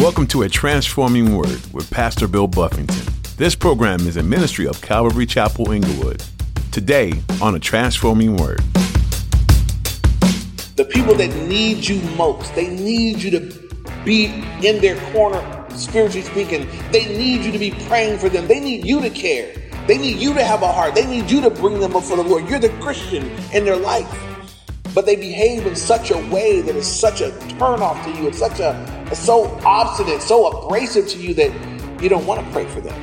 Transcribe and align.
Welcome 0.00 0.26
to 0.28 0.40
A 0.44 0.48
Transforming 0.48 1.36
Word 1.36 1.60
with 1.74 1.90
Pastor 1.90 2.26
Bill 2.26 2.46
Buffington. 2.46 3.04
This 3.36 3.54
program 3.54 4.00
is 4.06 4.16
a 4.16 4.22
ministry 4.22 4.66
of 4.66 4.80
Calvary 4.80 5.26
Chapel 5.26 5.72
Inglewood. 5.72 6.24
Today 6.72 7.12
on 7.42 7.54
A 7.54 7.58
Transforming 7.58 8.38
Word. 8.38 8.60
The 10.76 10.88
people 10.90 11.14
that 11.16 11.28
need 11.46 11.86
you 11.86 12.00
most, 12.16 12.54
they 12.54 12.68
need 12.68 13.22
you 13.22 13.30
to 13.32 13.74
be 14.02 14.24
in 14.66 14.80
their 14.80 14.98
corner, 15.12 15.66
spiritually 15.76 16.22
speaking. 16.22 16.66
They 16.92 17.04
need 17.04 17.44
you 17.44 17.52
to 17.52 17.58
be 17.58 17.72
praying 17.86 18.20
for 18.20 18.30
them. 18.30 18.48
They 18.48 18.58
need 18.58 18.86
you 18.86 19.02
to 19.02 19.10
care. 19.10 19.54
They 19.86 19.98
need 19.98 20.16
you 20.16 20.32
to 20.32 20.42
have 20.42 20.62
a 20.62 20.72
heart. 20.72 20.94
They 20.94 21.04
need 21.04 21.30
you 21.30 21.42
to 21.42 21.50
bring 21.50 21.78
them 21.78 21.92
before 21.92 22.16
the 22.16 22.24
Lord. 22.24 22.48
You're 22.48 22.58
the 22.58 22.70
Christian 22.80 23.30
in 23.52 23.66
their 23.66 23.76
life. 23.76 24.10
But 24.94 25.04
they 25.04 25.16
behave 25.16 25.66
in 25.66 25.76
such 25.76 26.10
a 26.10 26.16
way 26.30 26.62
that 26.62 26.74
is 26.74 26.86
such 26.86 27.20
a 27.20 27.32
turnoff 27.58 28.02
to 28.04 28.18
you. 28.18 28.28
It's 28.28 28.38
such 28.38 28.60
a 28.60 28.99
so 29.18 29.46
obstinate, 29.64 30.22
so 30.22 30.46
abrasive 30.46 31.08
to 31.08 31.18
you 31.18 31.34
that 31.34 32.02
you 32.02 32.08
don't 32.08 32.26
want 32.26 32.44
to 32.44 32.52
pray 32.52 32.66
for 32.66 32.80
them. 32.80 32.94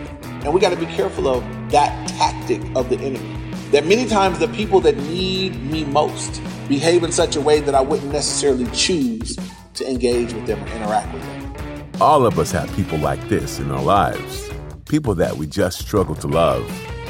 And 0.43 0.53
we 0.53 0.59
got 0.61 0.69
to 0.69 0.77
be 0.77 0.85
careful 0.85 1.27
of 1.27 1.43
that 1.71 2.07
tactic 2.07 2.61
of 2.75 2.89
the 2.89 2.97
enemy. 2.97 3.35
That 3.71 3.85
many 3.85 4.05
times 4.05 4.39
the 4.39 4.47
people 4.47 4.79
that 4.81 4.95
need 4.95 5.61
me 5.63 5.83
most 5.83 6.41
behave 6.69 7.03
in 7.03 7.11
such 7.11 7.35
a 7.35 7.41
way 7.41 7.59
that 7.59 7.75
I 7.75 7.81
wouldn't 7.81 8.11
necessarily 8.11 8.65
choose 8.71 9.37
to 9.73 9.89
engage 9.89 10.33
with 10.33 10.45
them 10.47 10.63
or 10.63 10.67
interact 10.67 11.13
with 11.13 11.23
them. 11.23 11.85
All 11.99 12.25
of 12.25 12.39
us 12.39 12.51
have 12.51 12.73
people 12.75 12.97
like 12.99 13.27
this 13.27 13.59
in 13.59 13.71
our 13.71 13.81
lives, 13.81 14.49
people 14.85 15.15
that 15.15 15.35
we 15.35 15.47
just 15.47 15.79
struggle 15.79 16.15
to 16.15 16.27
love. 16.27 16.65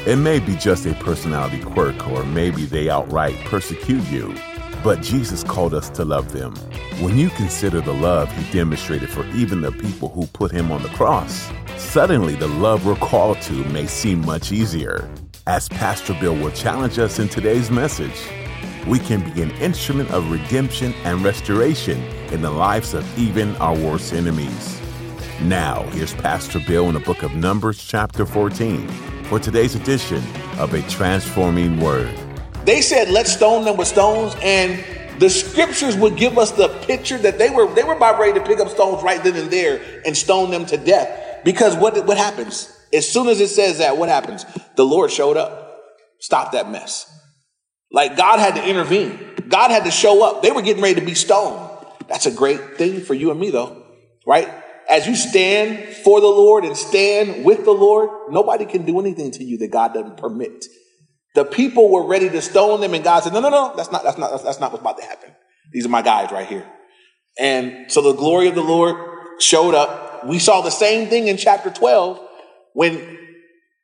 It 0.06 0.16
may 0.16 0.40
be 0.40 0.56
just 0.56 0.86
a 0.86 0.94
personality 0.94 1.62
quirk, 1.62 2.08
or 2.08 2.24
maybe 2.24 2.64
they 2.64 2.88
outright 2.88 3.36
persecute 3.44 4.04
you. 4.08 4.34
But 4.82 5.02
Jesus 5.02 5.42
called 5.42 5.74
us 5.74 5.90
to 5.90 6.04
love 6.04 6.32
them. 6.32 6.54
When 7.02 7.18
you 7.18 7.30
consider 7.30 7.80
the 7.80 7.92
love 7.92 8.30
he 8.30 8.50
demonstrated 8.52 9.10
for 9.10 9.26
even 9.30 9.60
the 9.60 9.72
people 9.72 10.08
who 10.08 10.26
put 10.28 10.52
him 10.52 10.70
on 10.70 10.82
the 10.82 10.88
cross, 10.90 11.50
suddenly 11.76 12.36
the 12.36 12.46
love 12.46 12.86
we're 12.86 12.94
called 12.94 13.40
to 13.42 13.64
may 13.66 13.86
seem 13.86 14.24
much 14.24 14.52
easier. 14.52 15.10
As 15.48 15.68
Pastor 15.68 16.14
Bill 16.20 16.34
will 16.34 16.52
challenge 16.52 16.98
us 16.98 17.18
in 17.18 17.28
today's 17.28 17.72
message, 17.72 18.28
we 18.86 19.00
can 19.00 19.28
be 19.32 19.42
an 19.42 19.50
instrument 19.52 20.10
of 20.12 20.30
redemption 20.30 20.94
and 21.04 21.24
restoration 21.24 22.00
in 22.32 22.40
the 22.40 22.50
lives 22.50 22.94
of 22.94 23.18
even 23.18 23.56
our 23.56 23.74
worst 23.76 24.12
enemies. 24.12 24.80
Now, 25.42 25.82
here's 25.90 26.14
Pastor 26.14 26.60
Bill 26.66 26.86
in 26.86 26.94
the 26.94 27.00
book 27.00 27.24
of 27.24 27.34
Numbers, 27.34 27.84
chapter 27.84 28.24
14, 28.24 28.86
for 29.24 29.40
today's 29.40 29.74
edition 29.74 30.22
of 30.58 30.72
A 30.72 30.82
Transforming 30.82 31.80
Word. 31.80 32.27
They 32.68 32.82
said, 32.82 33.08
let's 33.08 33.32
stone 33.32 33.64
them 33.64 33.78
with 33.78 33.88
stones. 33.88 34.36
And 34.42 34.84
the 35.18 35.30
scriptures 35.30 35.96
would 35.96 36.18
give 36.18 36.36
us 36.36 36.50
the 36.50 36.68
picture 36.86 37.16
that 37.16 37.38
they 37.38 37.48
were 37.48 37.66
they 37.72 37.82
were 37.82 37.94
about 37.94 38.20
ready 38.20 38.38
to 38.38 38.44
pick 38.44 38.60
up 38.60 38.68
stones 38.68 39.02
right 39.02 39.24
then 39.24 39.36
and 39.36 39.50
there 39.50 40.02
and 40.04 40.14
stone 40.14 40.50
them 40.50 40.66
to 40.66 40.76
death. 40.76 41.42
Because 41.46 41.74
what 41.74 42.04
what 42.04 42.18
happens? 42.18 42.70
As 42.92 43.08
soon 43.08 43.28
as 43.28 43.40
it 43.40 43.48
says 43.48 43.78
that, 43.78 43.96
what 43.96 44.10
happens? 44.10 44.44
The 44.76 44.84
Lord 44.84 45.10
showed 45.10 45.38
up, 45.38 45.80
stopped 46.20 46.52
that 46.52 46.70
mess. 46.70 47.10
Like 47.90 48.18
God 48.18 48.38
had 48.38 48.56
to 48.56 48.68
intervene. 48.68 49.18
God 49.48 49.70
had 49.70 49.84
to 49.84 49.90
show 49.90 50.22
up. 50.22 50.42
They 50.42 50.50
were 50.50 50.60
getting 50.60 50.82
ready 50.82 51.00
to 51.00 51.06
be 51.06 51.14
stoned. 51.14 51.70
That's 52.06 52.26
a 52.26 52.30
great 52.30 52.76
thing 52.76 53.00
for 53.00 53.14
you 53.14 53.30
and 53.30 53.40
me, 53.40 53.48
though, 53.48 53.82
right? 54.26 54.46
As 54.90 55.06
you 55.06 55.16
stand 55.16 55.94
for 56.04 56.20
the 56.20 56.26
Lord 56.26 56.66
and 56.66 56.76
stand 56.76 57.46
with 57.46 57.64
the 57.64 57.72
Lord, 57.72 58.10
nobody 58.30 58.66
can 58.66 58.84
do 58.84 59.00
anything 59.00 59.30
to 59.30 59.42
you 59.42 59.56
that 59.56 59.70
God 59.70 59.94
doesn't 59.94 60.18
permit. 60.18 60.66
The 61.38 61.44
people 61.44 61.88
were 61.88 62.04
ready 62.04 62.28
to 62.28 62.42
stone 62.42 62.80
them, 62.80 62.94
and 62.94 63.04
God 63.04 63.22
said, 63.22 63.32
"No, 63.32 63.38
no, 63.38 63.48
no, 63.48 63.72
that's 63.76 63.92
not, 63.92 64.02
that's 64.02 64.18
not, 64.18 64.42
that's 64.42 64.58
not 64.58 64.72
what's 64.72 64.80
about 64.80 64.98
to 64.98 65.04
happen. 65.04 65.30
These 65.70 65.86
are 65.86 65.88
my 65.88 66.02
guys 66.02 66.32
right 66.32 66.48
here." 66.48 66.66
And 67.38 67.92
so 67.92 68.02
the 68.02 68.14
glory 68.14 68.48
of 68.48 68.56
the 68.56 68.60
Lord 68.60 68.96
showed 69.40 69.72
up. 69.72 70.26
We 70.26 70.40
saw 70.40 70.62
the 70.62 70.70
same 70.70 71.08
thing 71.08 71.28
in 71.28 71.36
chapter 71.36 71.70
twelve 71.70 72.20
when 72.72 73.18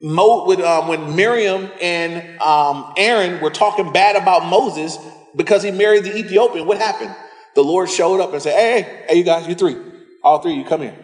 Mo, 0.02 0.46
when, 0.46 0.62
um, 0.62 0.88
when 0.88 1.14
Miriam 1.14 1.70
and 1.80 2.40
um, 2.40 2.92
Aaron 2.96 3.40
were 3.40 3.50
talking 3.50 3.92
bad 3.92 4.16
about 4.16 4.46
Moses 4.46 4.98
because 5.36 5.62
he 5.62 5.70
married 5.70 6.02
the 6.02 6.18
Ethiopian. 6.18 6.66
What 6.66 6.78
happened? 6.78 7.14
The 7.54 7.62
Lord 7.62 7.88
showed 7.88 8.20
up 8.20 8.32
and 8.32 8.42
said, 8.42 8.54
"Hey, 8.54 8.82
hey, 8.82 9.04
hey 9.10 9.14
you 9.18 9.22
guys, 9.22 9.46
you 9.46 9.54
three, 9.54 9.76
all 10.24 10.40
three, 10.40 10.54
you 10.54 10.64
come 10.64 10.80
here." 10.80 10.98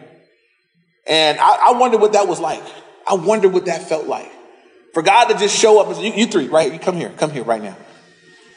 And 1.07 1.39
I, 1.39 1.69
I 1.69 1.79
wonder 1.79 1.97
what 1.97 2.11
that 2.11 2.27
was 2.27 2.41
like. 2.41 2.61
I 3.07 3.13
wonder 3.13 3.47
what 3.47 3.67
that 3.67 3.87
felt 3.87 4.05
like. 4.05 4.29
For 4.93 5.01
God 5.01 5.25
to 5.25 5.37
just 5.37 5.57
show 5.57 5.79
up 5.79 5.87
and 5.87 5.95
say, 5.95 6.07
you, 6.07 6.13
you 6.13 6.27
three, 6.27 6.47
right? 6.47 6.71
You 6.71 6.79
come 6.79 6.95
here, 6.95 7.09
come 7.17 7.31
here 7.31 7.43
right 7.43 7.61
now. 7.61 7.77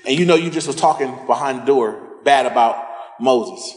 And 0.07 0.19
you 0.19 0.27
know 0.27 0.35
you 0.35 0.51
just 0.51 0.67
was 0.67 0.77
talking 0.77 1.15
behind 1.27 1.63
the 1.63 1.67
door 1.67 2.19
bad 2.25 2.47
about 2.47 2.85
Moses. 3.21 3.77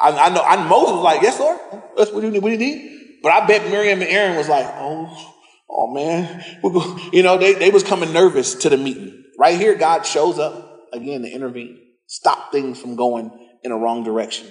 I, 0.00 0.10
I 0.10 0.28
know 0.28 0.42
I 0.42 0.68
Moses 0.68 0.92
was 0.92 1.04
like, 1.04 1.22
yes, 1.22 1.40
Lord, 1.40 1.58
that's 1.96 2.12
what 2.12 2.22
you 2.22 2.30
need, 2.30 2.42
what 2.42 2.52
you 2.52 2.58
need. 2.58 3.18
But 3.22 3.32
I 3.32 3.46
bet 3.46 3.70
Miriam 3.70 4.02
and 4.02 4.10
Aaron 4.10 4.36
was 4.36 4.48
like, 4.48 4.66
oh, 4.66 5.34
oh 5.68 5.92
man. 5.92 6.44
You 7.12 7.22
know, 7.22 7.38
they, 7.38 7.54
they 7.54 7.70
was 7.70 7.82
coming 7.82 8.12
nervous 8.12 8.54
to 8.56 8.68
the 8.68 8.76
meeting. 8.76 9.24
Right 9.38 9.58
here, 9.58 9.74
God 9.74 10.06
shows 10.06 10.38
up 10.38 10.88
again 10.92 11.22
to 11.22 11.28
intervene, 11.28 11.78
stop 12.06 12.52
things 12.52 12.80
from 12.80 12.96
going 12.96 13.30
in 13.62 13.72
a 13.72 13.76
wrong 13.76 14.04
direction. 14.04 14.46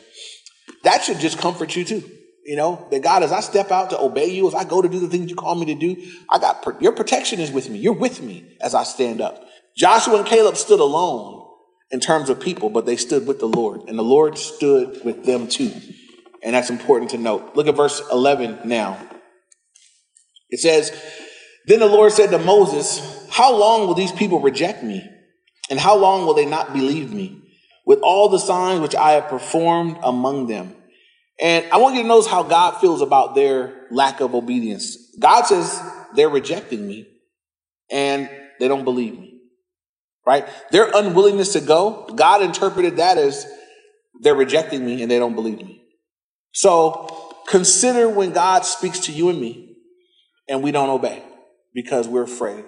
That 0.83 1.03
should 1.03 1.19
just 1.19 1.37
comfort 1.37 1.75
you 1.75 1.85
too. 1.85 2.03
You 2.45 2.55
know, 2.55 2.87
that 2.91 3.01
God, 3.01 3.23
as 3.23 3.31
I 3.31 3.39
step 3.39 3.71
out 3.71 3.89
to 3.89 3.99
obey 3.99 4.27
you, 4.27 4.47
as 4.47 4.53
I 4.53 4.65
go 4.65 4.79
to 4.79 4.87
do 4.87 4.99
the 4.99 5.07
things 5.07 5.31
you 5.31 5.35
call 5.35 5.55
me 5.55 5.65
to 5.65 5.75
do, 5.75 6.11
I 6.29 6.37
got 6.37 6.63
your 6.79 6.91
protection 6.91 7.39
is 7.39 7.51
with 7.51 7.69
me. 7.71 7.79
You're 7.79 7.93
with 7.93 8.21
me 8.21 8.55
as 8.61 8.75
I 8.75 8.83
stand 8.83 9.19
up. 9.19 9.43
Joshua 9.75 10.17
and 10.17 10.27
Caleb 10.27 10.55
stood 10.55 10.79
alone 10.79 11.43
in 11.89 11.99
terms 11.99 12.29
of 12.29 12.39
people, 12.39 12.69
but 12.69 12.85
they 12.85 12.97
stood 12.97 13.25
with 13.25 13.39
the 13.39 13.47
Lord, 13.47 13.81
and 13.87 13.97
the 13.97 14.03
Lord 14.03 14.37
stood 14.37 15.03
with 15.03 15.25
them 15.25 15.47
too. 15.47 15.71
And 16.43 16.53
that's 16.53 16.69
important 16.69 17.11
to 17.11 17.17
note. 17.17 17.55
Look 17.55 17.65
at 17.67 17.75
verse 17.75 18.01
11 18.11 18.59
now. 18.65 18.99
It 20.51 20.59
says, 20.59 20.91
Then 21.65 21.79
the 21.79 21.87
Lord 21.87 22.11
said 22.11 22.29
to 22.29 22.37
Moses, 22.37 23.27
How 23.31 23.55
long 23.55 23.87
will 23.87 23.95
these 23.95 24.11
people 24.11 24.39
reject 24.39 24.83
me? 24.83 25.09
And 25.71 25.79
how 25.79 25.97
long 25.97 26.27
will 26.27 26.35
they 26.35 26.45
not 26.45 26.73
believe 26.73 27.11
me? 27.11 27.41
With 27.87 27.99
all 28.03 28.29
the 28.29 28.37
signs 28.37 28.81
which 28.81 28.93
I 28.93 29.13
have 29.13 29.29
performed 29.29 29.97
among 30.03 30.45
them. 30.45 30.74
And 31.39 31.65
I 31.71 31.77
want 31.77 31.95
you 31.95 32.01
to 32.01 32.07
notice 32.07 32.27
how 32.27 32.43
God 32.43 32.79
feels 32.79 33.01
about 33.01 33.35
their 33.35 33.87
lack 33.91 34.21
of 34.21 34.33
obedience. 34.33 34.97
God 35.19 35.43
says 35.43 35.81
they're 36.15 36.29
rejecting 36.29 36.87
me 36.87 37.07
and 37.89 38.29
they 38.59 38.67
don't 38.67 38.83
believe 38.83 39.19
me. 39.19 39.39
Right? 40.25 40.47
Their 40.71 40.89
unwillingness 40.93 41.53
to 41.53 41.61
go, 41.61 42.07
God 42.15 42.41
interpreted 42.41 42.97
that 42.97 43.17
as 43.17 43.45
they're 44.21 44.35
rejecting 44.35 44.83
me 44.85 45.01
and 45.01 45.11
they 45.11 45.19
don't 45.19 45.35
believe 45.35 45.57
me. 45.57 45.83
So 46.51 47.35
consider 47.47 48.09
when 48.09 48.31
God 48.31 48.65
speaks 48.65 49.01
to 49.01 49.11
you 49.11 49.29
and 49.29 49.39
me 49.39 49.75
and 50.47 50.63
we 50.63 50.71
don't 50.71 50.89
obey 50.89 51.21
because 51.73 52.07
we're 52.07 52.23
afraid. 52.23 52.65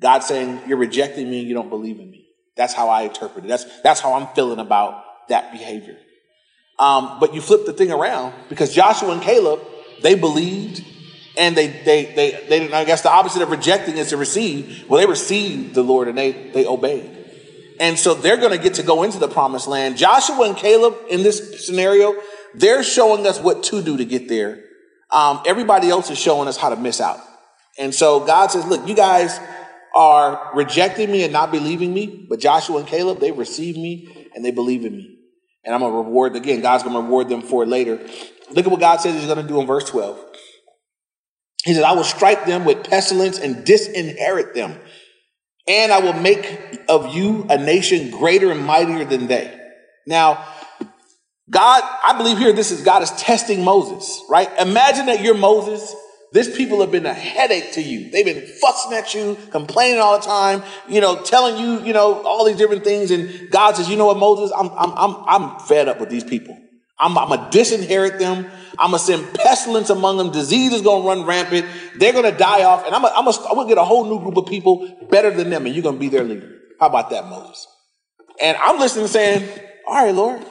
God 0.00 0.20
saying, 0.20 0.60
You're 0.66 0.78
rejecting 0.78 1.30
me 1.30 1.40
and 1.40 1.48
you 1.48 1.54
don't 1.54 1.68
believe 1.68 1.98
in 1.98 2.10
me. 2.10 2.26
That's 2.56 2.72
how 2.72 2.88
I 2.88 3.02
interpret 3.02 3.44
it. 3.44 3.48
That's, 3.48 3.64
that's 3.82 4.00
how 4.00 4.14
I'm 4.14 4.28
feeling 4.34 4.58
about 4.58 5.28
that 5.28 5.52
behavior. 5.52 5.96
Um, 6.82 7.20
but 7.20 7.32
you 7.32 7.40
flip 7.40 7.64
the 7.64 7.72
thing 7.72 7.92
around 7.92 8.34
because 8.48 8.74
Joshua 8.74 9.12
and 9.12 9.22
Caleb, 9.22 9.60
they 10.02 10.16
believed 10.16 10.84
and 11.38 11.56
they, 11.56 11.68
they, 11.68 12.06
they, 12.06 12.44
they, 12.48 12.58
didn't, 12.58 12.74
I 12.74 12.84
guess 12.84 13.02
the 13.02 13.12
opposite 13.12 13.40
of 13.40 13.50
rejecting 13.50 13.98
is 13.98 14.08
to 14.08 14.16
receive. 14.16 14.84
Well, 14.88 15.00
they 15.00 15.06
received 15.06 15.76
the 15.76 15.84
Lord 15.84 16.08
and 16.08 16.18
they, 16.18 16.32
they 16.32 16.66
obeyed. 16.66 17.08
And 17.78 17.96
so 17.96 18.14
they're 18.14 18.36
going 18.36 18.50
to 18.50 18.58
get 18.58 18.74
to 18.74 18.82
go 18.82 19.04
into 19.04 19.20
the 19.20 19.28
promised 19.28 19.68
land. 19.68 19.96
Joshua 19.96 20.48
and 20.48 20.56
Caleb 20.56 20.96
in 21.08 21.22
this 21.22 21.64
scenario, 21.64 22.16
they're 22.52 22.82
showing 22.82 23.28
us 23.28 23.38
what 23.38 23.62
to 23.64 23.80
do 23.80 23.96
to 23.98 24.04
get 24.04 24.28
there. 24.28 24.64
Um, 25.08 25.40
everybody 25.46 25.88
else 25.88 26.10
is 26.10 26.18
showing 26.18 26.48
us 26.48 26.56
how 26.56 26.70
to 26.70 26.76
miss 26.76 27.00
out. 27.00 27.20
And 27.78 27.94
so 27.94 28.26
God 28.26 28.50
says, 28.50 28.66
look, 28.66 28.88
you 28.88 28.96
guys 28.96 29.38
are 29.94 30.50
rejecting 30.52 31.12
me 31.12 31.22
and 31.22 31.32
not 31.32 31.52
believing 31.52 31.94
me, 31.94 32.26
but 32.28 32.40
Joshua 32.40 32.78
and 32.78 32.88
Caleb, 32.88 33.20
they 33.20 33.30
receive 33.30 33.76
me 33.76 34.28
and 34.34 34.44
they 34.44 34.50
believe 34.50 34.84
in 34.84 34.96
me. 34.96 35.11
And 35.64 35.74
I'm 35.74 35.80
going 35.80 35.92
to 35.92 35.98
reward, 35.98 36.34
again, 36.36 36.60
God's 36.60 36.82
going 36.82 36.94
to 36.94 37.02
reward 37.02 37.28
them 37.28 37.42
for 37.42 37.62
it 37.62 37.68
later. 37.68 38.00
Look 38.50 38.66
at 38.66 38.70
what 38.70 38.80
God 38.80 39.00
says 39.00 39.14
he's 39.14 39.26
going 39.26 39.40
to 39.40 39.48
do 39.48 39.60
in 39.60 39.66
verse 39.66 39.88
12. 39.88 40.18
He 41.64 41.74
says, 41.74 41.84
I 41.84 41.92
will 41.92 42.04
strike 42.04 42.44
them 42.44 42.64
with 42.64 42.88
pestilence 42.88 43.38
and 43.38 43.64
disinherit 43.64 44.54
them. 44.54 44.78
And 45.68 45.92
I 45.92 46.00
will 46.00 46.14
make 46.14 46.80
of 46.88 47.14
you 47.14 47.46
a 47.48 47.56
nation 47.56 48.10
greater 48.10 48.50
and 48.50 48.64
mightier 48.64 49.04
than 49.04 49.28
they. 49.28 49.58
Now, 50.06 50.44
God, 51.48 51.82
I 52.04 52.16
believe 52.16 52.38
here 52.38 52.52
this 52.52 52.72
is 52.72 52.82
God 52.82 53.02
is 53.02 53.10
testing 53.12 53.62
Moses, 53.62 54.24
right? 54.28 54.50
Imagine 54.58 55.06
that 55.06 55.22
you're 55.22 55.36
Moses 55.36 55.94
this 56.32 56.56
people 56.56 56.80
have 56.80 56.90
been 56.90 57.06
a 57.06 57.14
headache 57.14 57.72
to 57.72 57.82
you. 57.82 58.10
They've 58.10 58.24
been 58.24 58.46
fussing 58.60 58.92
at 58.94 59.14
you, 59.14 59.36
complaining 59.50 60.00
all 60.00 60.18
the 60.18 60.24
time, 60.24 60.62
you 60.88 61.00
know, 61.00 61.22
telling 61.22 61.58
you, 61.62 61.84
you 61.84 61.92
know, 61.92 62.22
all 62.22 62.44
these 62.44 62.56
different 62.56 62.84
things. 62.84 63.10
And 63.10 63.50
God 63.50 63.76
says, 63.76 63.88
you 63.88 63.96
know 63.96 64.06
what, 64.06 64.18
Moses, 64.18 64.50
I'm, 64.56 64.70
I'm, 64.70 64.92
I'm, 64.96 65.24
I'm 65.26 65.60
fed 65.60 65.88
up 65.88 66.00
with 66.00 66.08
these 66.08 66.24
people. 66.24 66.58
I'm, 66.98 67.18
I'm 67.18 67.28
to 67.28 67.50
disinherit 67.50 68.18
them. 68.18 68.46
I'm 68.78 68.92
to 68.92 68.98
send 68.98 69.34
pestilence 69.34 69.90
among 69.90 70.16
them. 70.16 70.30
Disease 70.30 70.72
is 70.72 70.82
to 71.02 71.08
run 71.08 71.24
rampant. 71.24 71.66
They're 71.96 72.12
to 72.12 72.32
die 72.32 72.64
off. 72.64 72.86
And 72.86 72.94
I'm 72.94 73.02
going 73.02 73.12
I'm 73.16 73.30
to 73.30 73.40
I'm 73.48 73.54
gonna 73.56 73.68
get 73.68 73.76
a 73.76 73.84
whole 73.84 74.06
new 74.06 74.20
group 74.20 74.36
of 74.36 74.46
people 74.46 74.88
better 75.10 75.30
than 75.30 75.50
them. 75.50 75.66
And 75.66 75.74
you're 75.74 75.82
to 75.82 75.92
be 75.92 76.08
their 76.08 76.24
leader. 76.24 76.50
How 76.80 76.86
about 76.86 77.10
that, 77.10 77.26
Moses? 77.26 77.66
And 78.40 78.56
I'm 78.56 78.78
listening 78.78 79.08
saying, 79.08 79.48
all 79.86 80.04
right, 80.04 80.14
Lord, 80.14 80.42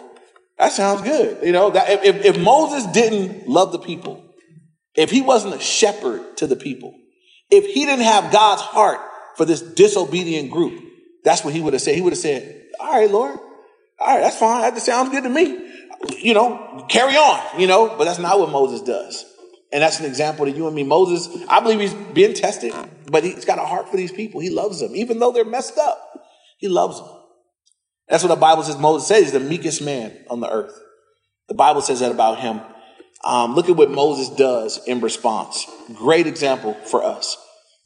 That 0.57 0.71
sounds 0.73 1.01
good. 1.01 1.43
You 1.43 1.51
know, 1.51 1.71
that 1.71 2.05
if, 2.05 2.23
if 2.23 2.39
Moses 2.39 2.85
didn't 2.91 3.47
love 3.47 3.71
the 3.71 3.79
people, 3.79 4.30
if 4.95 5.09
he 5.09 5.21
wasn't 5.21 5.55
a 5.55 5.59
shepherd 5.59 6.37
to 6.37 6.47
the 6.47 6.55
people, 6.55 6.97
if 7.49 7.65
he 7.65 7.85
didn't 7.85 8.05
have 8.05 8.31
God's 8.31 8.61
heart 8.61 8.99
for 9.35 9.45
this 9.45 9.61
disobedient 9.61 10.51
group, 10.51 10.83
that's 11.23 11.43
what 11.43 11.53
he 11.53 11.61
would 11.61 11.73
have 11.73 11.81
said. 11.81 11.95
He 11.95 12.01
would 12.01 12.13
have 12.13 12.19
said, 12.19 12.67
All 12.79 12.91
right, 12.91 13.09
Lord, 13.09 13.37
all 13.99 14.07
right, 14.15 14.21
that's 14.21 14.37
fine. 14.37 14.61
That 14.61 14.81
sounds 14.81 15.09
good 15.09 15.23
to 15.23 15.29
me. 15.29 15.69
You 16.17 16.33
know, 16.33 16.85
carry 16.89 17.15
on, 17.15 17.59
you 17.59 17.67
know, 17.67 17.95
but 17.97 18.05
that's 18.05 18.19
not 18.19 18.39
what 18.39 18.49
Moses 18.49 18.81
does. 18.81 19.25
And 19.71 19.83
that's 19.83 19.99
an 19.99 20.05
example 20.05 20.45
to 20.45 20.51
you 20.51 20.67
and 20.67 20.75
me. 20.75 20.83
Moses, 20.83 21.29
I 21.47 21.59
believe 21.59 21.79
he's 21.79 21.93
being 21.93 22.33
tested, 22.33 22.73
but 23.09 23.23
he's 23.23 23.45
got 23.45 23.59
a 23.59 23.65
heart 23.65 23.89
for 23.89 23.97
these 23.97 24.11
people. 24.11 24.41
He 24.41 24.49
loves 24.49 24.79
them, 24.79 24.95
even 24.95 25.19
though 25.19 25.31
they're 25.31 25.45
messed 25.45 25.77
up. 25.77 26.25
He 26.57 26.67
loves 26.67 26.99
them. 26.99 27.09
That's 28.09 28.23
what 28.23 28.29
the 28.29 28.35
Bible 28.35 28.63
says 28.63 28.77
Moses 28.77 29.07
says. 29.07 29.23
He's 29.23 29.31
the 29.31 29.39
meekest 29.39 29.81
man 29.81 30.25
on 30.29 30.41
the 30.41 30.49
earth. 30.49 30.77
The 31.47 31.53
Bible 31.53 31.81
says 31.81 32.01
that 32.01 32.11
about 32.11 32.39
him. 32.39 32.59
Um, 33.23 33.55
look 33.55 33.69
at 33.69 33.75
what 33.75 33.91
Moses 33.91 34.29
does 34.29 34.79
in 34.87 35.01
response. 35.01 35.65
Great 35.93 36.27
example 36.27 36.73
for 36.85 37.03
us. 37.03 37.37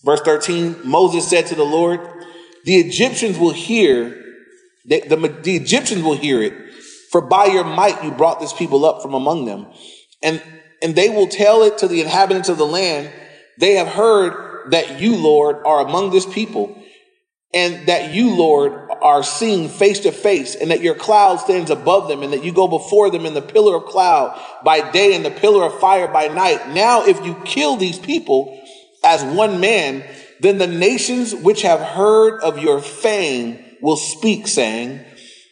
Verse 0.03 0.21
13 0.21 0.81
Moses 0.85 1.27
said 1.27 1.47
to 1.47 1.55
the 1.55 1.63
Lord, 1.63 1.99
The 2.63 2.75
Egyptians 2.75 3.37
will 3.37 3.51
hear, 3.51 4.23
the, 4.85 5.01
the, 5.01 5.15
the 5.43 5.55
Egyptians 5.55 6.03
will 6.03 6.15
hear 6.15 6.41
it, 6.41 6.53
for 7.11 7.21
by 7.21 7.45
your 7.45 7.63
might 7.63 8.03
you 8.03 8.11
brought 8.11 8.39
this 8.39 8.53
people 8.53 8.85
up 8.85 9.01
from 9.01 9.13
among 9.13 9.45
them. 9.45 9.67
And, 10.21 10.41
and 10.81 10.95
they 10.95 11.09
will 11.09 11.27
tell 11.27 11.63
it 11.63 11.79
to 11.79 11.87
the 11.87 12.01
inhabitants 12.01 12.49
of 12.49 12.57
the 12.57 12.65
land. 12.65 13.11
They 13.59 13.73
have 13.75 13.87
heard 13.87 14.71
that 14.71 14.99
you, 14.99 15.15
Lord, 15.15 15.57
are 15.65 15.85
among 15.85 16.11
this 16.11 16.25
people, 16.25 16.81
and 17.53 17.87
that 17.87 18.13
you, 18.13 18.35
Lord, 18.35 18.84
are 19.01 19.23
seen 19.23 19.69
face 19.69 19.99
to 20.01 20.11
face 20.11 20.55
and 20.55 20.71
that 20.71 20.81
your 20.81 20.95
cloud 20.95 21.37
stands 21.37 21.69
above 21.69 22.07
them 22.07 22.23
and 22.23 22.33
that 22.33 22.43
you 22.43 22.53
go 22.53 22.67
before 22.67 23.09
them 23.09 23.25
in 23.25 23.33
the 23.33 23.41
pillar 23.41 23.75
of 23.75 23.85
cloud 23.85 24.39
by 24.63 24.91
day 24.91 25.15
and 25.15 25.25
the 25.25 25.31
pillar 25.31 25.65
of 25.65 25.79
fire 25.79 26.07
by 26.07 26.27
night. 26.27 26.69
Now, 26.69 27.05
if 27.05 27.23
you 27.25 27.35
kill 27.45 27.75
these 27.75 27.99
people 27.99 28.61
as 29.03 29.23
one 29.23 29.59
man, 29.59 30.03
then 30.39 30.57
the 30.57 30.67
nations 30.67 31.33
which 31.33 31.61
have 31.61 31.79
heard 31.79 32.41
of 32.41 32.59
your 32.59 32.81
fame 32.81 33.63
will 33.81 33.97
speak 33.97 34.47
saying, 34.47 35.03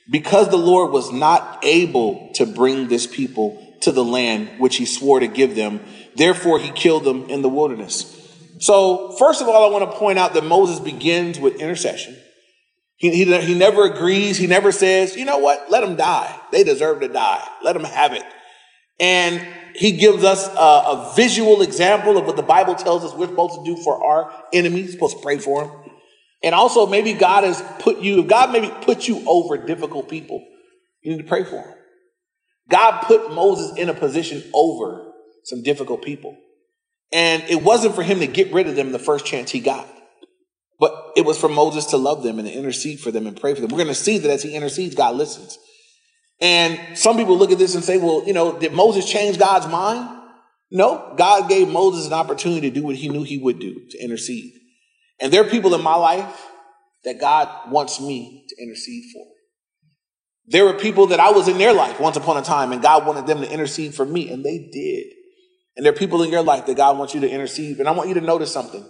because 0.09 0.49
the 0.49 0.57
Lord 0.57 0.91
was 0.91 1.11
not 1.11 1.59
able 1.63 2.31
to 2.33 2.45
bring 2.45 2.87
this 2.87 3.07
people 3.07 3.75
to 3.81 3.91
the 3.91 4.03
land 4.03 4.59
which 4.59 4.77
he 4.77 4.85
swore 4.85 5.19
to 5.19 5.27
give 5.27 5.55
them, 5.55 5.81
therefore 6.15 6.59
he 6.59 6.71
killed 6.71 7.03
them 7.03 7.29
in 7.29 7.41
the 7.41 7.49
wilderness. 7.49 8.19
So, 8.59 9.15
first 9.17 9.41
of 9.41 9.47
all, 9.47 9.65
I 9.65 9.71
want 9.71 9.91
to 9.91 9.97
point 9.97 10.19
out 10.19 10.33
that 10.35 10.45
Moses 10.45 10.79
begins 10.79 11.39
with 11.39 11.59
intercession. 11.59 12.17
He, 13.03 13.25
he, 13.25 13.41
he 13.41 13.53
never 13.53 13.83
agrees. 13.83 14.37
He 14.37 14.47
never 14.47 14.71
says, 14.71 15.17
you 15.17 15.25
know 15.25 15.39
what? 15.39 15.69
Let 15.69 15.81
them 15.81 15.97
die. 15.97 16.39
They 16.53 16.63
deserve 16.63 17.01
to 17.01 17.09
die. 17.09 17.45
Let 17.61 17.73
them 17.73 17.83
have 17.83 18.13
it. 18.13 18.23
And 18.97 19.45
he 19.75 19.91
gives 19.91 20.23
us 20.23 20.47
a, 20.47 20.51
a 20.51 21.13
visual 21.13 21.63
example 21.63 22.17
of 22.17 22.25
what 22.25 22.37
the 22.37 22.43
Bible 22.43 22.75
tells 22.75 23.03
us 23.03 23.13
we're 23.13 23.27
supposed 23.27 23.55
to 23.55 23.65
do 23.65 23.75
for 23.83 24.01
our 24.01 24.31
enemies. 24.53 24.85
We're 24.85 24.91
supposed 24.93 25.17
to 25.17 25.21
pray 25.21 25.37
for 25.37 25.65
them. 25.65 25.75
And 26.43 26.55
also, 26.55 26.87
maybe 26.87 27.11
God 27.11 27.43
has 27.43 27.61
put 27.79 27.99
you, 27.99 28.23
God 28.23 28.53
maybe 28.53 28.71
put 28.83 29.05
you 29.05 29.21
over 29.27 29.57
difficult 29.57 30.07
people, 30.07 30.41
you 31.01 31.11
need 31.11 31.23
to 31.23 31.27
pray 31.27 31.43
for 31.43 31.57
them. 31.57 31.75
God 32.69 33.01
put 33.01 33.33
Moses 33.33 33.77
in 33.77 33.89
a 33.89 33.93
position 33.93 34.49
over 34.53 35.11
some 35.43 35.61
difficult 35.61 36.03
people. 36.03 36.37
And 37.11 37.43
it 37.49 37.61
wasn't 37.61 37.95
for 37.95 38.03
him 38.03 38.21
to 38.21 38.27
get 38.27 38.53
rid 38.53 38.67
of 38.67 38.77
them 38.77 38.93
the 38.93 38.99
first 38.99 39.25
chance 39.25 39.51
he 39.51 39.59
got. 39.59 39.89
But 40.83 41.13
it 41.15 41.23
was 41.23 41.39
for 41.39 41.47
Moses 41.47 41.85
to 41.87 41.97
love 41.97 42.23
them 42.23 42.39
and 42.39 42.45
to 42.45 42.53
intercede 42.53 42.99
for 42.99 43.09
them 43.09 43.25
and 43.25 43.39
pray 43.39 43.55
for 43.55 43.61
them. 43.61 43.69
We're 43.69 43.77
going 43.77 43.87
to 43.87 43.95
see 43.95 44.17
that 44.17 44.29
as 44.29 44.43
he 44.43 44.53
intercedes, 44.53 44.95
God 44.95 45.15
listens. 45.15 45.57
And 46.41 46.97
some 46.97 47.15
people 47.15 47.37
look 47.37 47.53
at 47.53 47.57
this 47.57 47.73
and 47.73 47.85
say, 47.85 47.97
well, 47.97 48.23
you 48.27 48.33
know, 48.33 48.59
did 48.59 48.73
Moses 48.73 49.09
change 49.09 49.39
God's 49.39 49.65
mind? 49.65 50.09
No, 50.71 51.15
God 51.17 51.47
gave 51.47 51.69
Moses 51.69 52.07
an 52.07 52.11
opportunity 52.11 52.69
to 52.69 52.75
do 52.81 52.83
what 52.83 52.97
he 52.97 53.07
knew 53.07 53.23
he 53.23 53.37
would 53.37 53.59
do, 53.59 53.79
to 53.91 53.97
intercede. 54.03 54.51
And 55.21 55.31
there 55.31 55.45
are 55.45 55.49
people 55.49 55.73
in 55.73 55.81
my 55.81 55.95
life 55.95 56.47
that 57.05 57.17
God 57.17 57.71
wants 57.71 58.01
me 58.01 58.45
to 58.49 58.61
intercede 58.61 59.05
for. 59.13 59.25
There 60.47 60.65
were 60.65 60.73
people 60.73 61.07
that 61.07 61.21
I 61.21 61.31
was 61.31 61.47
in 61.47 61.59
their 61.59 61.71
life 61.71 61.97
once 62.01 62.17
upon 62.17 62.35
a 62.35 62.41
time, 62.41 62.73
and 62.73 62.81
God 62.81 63.07
wanted 63.07 63.25
them 63.25 63.39
to 63.39 63.49
intercede 63.49 63.95
for 63.95 64.05
me, 64.05 64.29
and 64.29 64.43
they 64.43 64.69
did. 64.69 65.05
And 65.77 65.85
there 65.85 65.93
are 65.93 65.95
people 65.95 66.23
in 66.23 66.29
your 66.29 66.43
life 66.43 66.65
that 66.65 66.75
God 66.75 66.97
wants 66.97 67.13
you 67.13 67.21
to 67.21 67.29
intercede. 67.29 67.79
And 67.79 67.87
I 67.87 67.91
want 67.91 68.09
you 68.09 68.15
to 68.15 68.21
notice 68.21 68.51
something. 68.51 68.85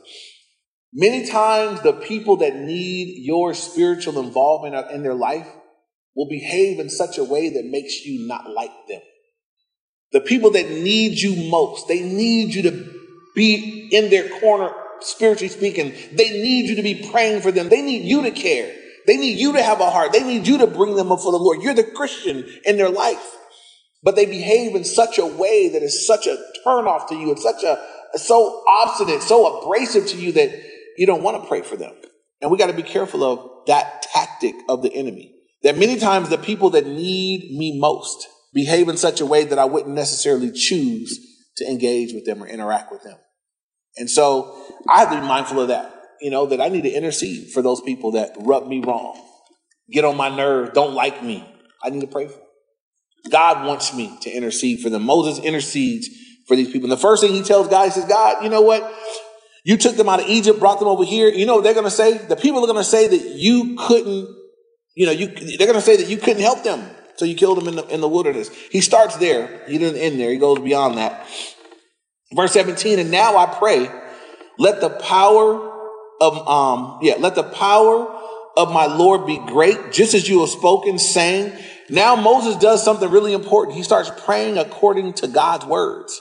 Many 0.96 1.28
times, 1.28 1.82
the 1.82 1.94
people 1.94 2.38
that 2.38 2.56
need 2.56 3.24
your 3.26 3.56
spiritual 3.56 4.20
involvement 4.20 4.92
in 4.92 5.02
their 5.02 5.16
life 5.16 5.48
will 6.16 6.30
behave 6.30 6.80
in 6.80 6.90
such 6.90 7.18
a 7.18 7.24
way 7.24 7.50
that 7.50 7.66
makes 7.66 8.06
you 8.06 8.28
not 8.28 8.50
like 8.52 8.72
them. 8.88 9.02
The 10.12 10.22
people 10.22 10.52
that 10.52 10.70
need 10.70 11.20
you 11.20 11.50
most, 11.50 11.88
they 11.88 12.02
need 12.02 12.54
you 12.54 12.62
to 12.64 12.94
be 13.36 13.90
in 13.92 14.12
their 14.12 14.30
corner, 14.40 14.72
spiritually 15.00 15.50
speaking. 15.50 15.94
They 16.12 16.30
need 16.30 16.70
you 16.70 16.76
to 16.76 16.84
be 16.84 17.10
praying 17.12 17.42
for 17.42 17.52
them. 17.52 17.70
They 17.70 17.82
need 17.82 18.04
you 18.04 18.22
to 18.22 18.32
care. 18.32 18.72
They 19.08 19.18
need 19.18 19.40
you 19.40 19.54
to 19.54 19.64
have 19.64 19.82
a 19.82 19.90
heart. 19.90 20.14
They 20.14 20.24
need 20.24 20.48
you 20.48 20.60
to 20.60 20.68
bring 20.68 20.96
them 20.96 21.12
up 21.12 21.22
for 21.22 21.32
the 21.32 21.40
Lord. 21.40 21.64
You're 21.64 21.74
the 21.74 21.84
Christian 21.84 22.46
in 22.66 22.78
their 22.78 22.90
life. 22.90 23.36
But 24.04 24.16
they 24.16 24.28
behave 24.28 24.76
in 24.76 24.84
such 24.84 25.18
a 25.18 25.26
way 25.26 25.70
that 25.70 25.82
is 25.82 26.06
such 26.06 26.28
a 26.28 26.38
turnoff 26.64 27.08
to 27.10 27.16
you. 27.16 27.32
It's 27.32 27.42
such 27.42 27.64
a, 27.64 27.84
so 28.18 28.64
obstinate, 28.68 29.24
so 29.24 29.62
abrasive 29.62 30.06
to 30.10 30.18
you 30.18 30.32
that 30.34 30.52
you 30.98 31.06
don't 31.06 31.24
want 31.24 31.42
to 31.42 31.48
pray 31.48 31.62
for 31.62 31.76
them. 31.76 31.94
And 32.42 32.52
we 32.52 32.58
got 32.58 32.68
to 32.68 32.74
be 32.74 32.84
careful 32.84 33.24
of 33.24 33.68
that 33.68 34.02
tactic 34.02 34.56
of 34.68 34.82
the 34.82 34.94
enemy. 34.94 35.34
That 35.64 35.78
many 35.78 35.98
times 35.98 36.30
the 36.30 36.38
people 36.38 36.72
that 36.72 36.86
need 36.86 37.58
me 37.58 37.80
most 37.80 38.28
behave 38.54 38.90
in 38.90 38.98
such 38.98 39.22
a 39.22 39.26
way 39.26 39.46
that 39.46 39.58
I 39.58 39.66
wouldn't 39.66 39.96
necessarily 39.96 40.52
choose 40.52 41.20
to 41.58 41.66
engage 41.66 42.14
with 42.14 42.26
them 42.26 42.44
or 42.44 42.48
interact 42.48 42.92
with 42.92 43.04
them. 43.04 43.18
And 43.98 44.10
so 44.10 44.56
I 44.90 45.00
have 45.00 45.12
to 45.12 45.22
be 45.22 45.28
mindful 45.28 45.62
of 45.62 45.68
that, 45.70 45.94
you 46.20 46.32
know, 46.32 46.48
that 46.48 46.60
I 46.60 46.68
need 46.70 46.84
to 46.84 46.92
intercede 46.92 47.52
for 47.52 47.62
those 47.62 47.82
people 47.82 48.12
that 48.12 48.36
rub 48.40 48.68
me 48.68 48.84
wrong, 48.84 49.22
get 49.92 50.04
on 50.04 50.18
my 50.18 50.36
nerves, 50.36 50.72
don't 50.74 50.94
like 50.94 51.24
me. 51.24 51.48
I 51.84 51.90
need 51.90 52.02
to 52.02 52.08
pray 52.08 52.28
for 52.28 52.34
them. 52.34 52.42
God 53.32 53.66
wants 53.66 53.94
me 53.94 54.18
to 54.22 54.30
intercede 54.30 54.82
for 54.82 54.90
them. 54.90 55.04
Moses 55.04 55.44
intercedes 55.44 56.10
for 56.48 56.56
these 56.56 56.68
people. 56.68 56.86
And 56.86 56.92
the 56.92 57.02
first 57.02 57.24
thing 57.24 57.34
he 57.34 57.44
tells 57.44 57.68
God, 57.68 57.86
he 57.86 57.92
says, 57.92 58.06
God, 58.06 58.44
you 58.44 58.50
know 58.50 58.62
what? 58.62 58.84
You 59.64 59.78
took 59.78 59.96
them 59.96 60.10
out 60.10 60.20
of 60.20 60.28
Egypt, 60.28 60.60
brought 60.60 60.80
them 60.80 60.90
over 60.90 61.06
here. 61.06 61.30
You 61.30 61.46
know 61.46 61.62
they're 61.62 61.74
going 61.74 61.86
to 61.86 61.92
say? 61.92 62.18
The 62.18 62.36
people 62.36 62.64
are 62.64 62.68
going 62.68 62.78
to 62.78 62.84
say 62.84 63.08
that 63.08 63.36
you 63.36 63.76
couldn't, 63.80 64.28
you 64.94 65.06
know, 65.06 65.12
you, 65.12 65.28
they're 65.28 65.68
going 65.68 65.80
to 65.80 65.82
say 65.82 65.98
that 65.98 66.10
you 66.10 66.18
couldn't 66.18 66.42
help 66.42 66.64
them. 66.64 66.90
So 67.16 67.26
you 67.26 67.36
killed 67.36 67.60
them 67.60 67.68
in 67.68 67.76
the, 67.76 67.88
in 67.88 68.02
the 68.02 68.08
wilderness. 68.08 68.50
He 68.72 68.82
starts 68.82 69.16
there. 69.18 69.62
He 69.68 69.78
didn't 69.78 70.00
end 70.00 70.20
there. 70.20 70.32
He 70.32 70.38
goes 70.38 70.60
beyond 70.60 70.98
that. 70.98 71.28
Verse 72.34 72.52
17, 72.54 73.00
and 73.00 73.12
now 73.12 73.38
I 73.38 73.46
pray, 73.46 73.90
let 74.58 74.82
the 74.82 74.90
power 74.90 75.72
of, 76.20 76.48
um, 76.48 77.00
yeah, 77.02 77.16
let 77.20 77.36
the 77.36 77.44
power 77.44 78.08
of 78.58 78.74
my 78.74 78.88
Lord 78.88 79.28
be 79.28 79.38
great, 79.38 79.92
just 79.92 80.16
as 80.16 80.28
you 80.28 80.40
have 80.40 80.50
spoken, 80.50 80.98
saying, 80.98 81.54
now 81.90 82.16
Moses 82.16 82.56
does 82.56 82.84
something 82.84 83.10
really 83.10 83.34
important. 83.34 83.78
He 83.78 83.84
starts 83.84 84.12
praying 84.26 84.58
according 84.58 85.14
to 85.14 85.28
God's 85.28 85.66
words 85.66 86.20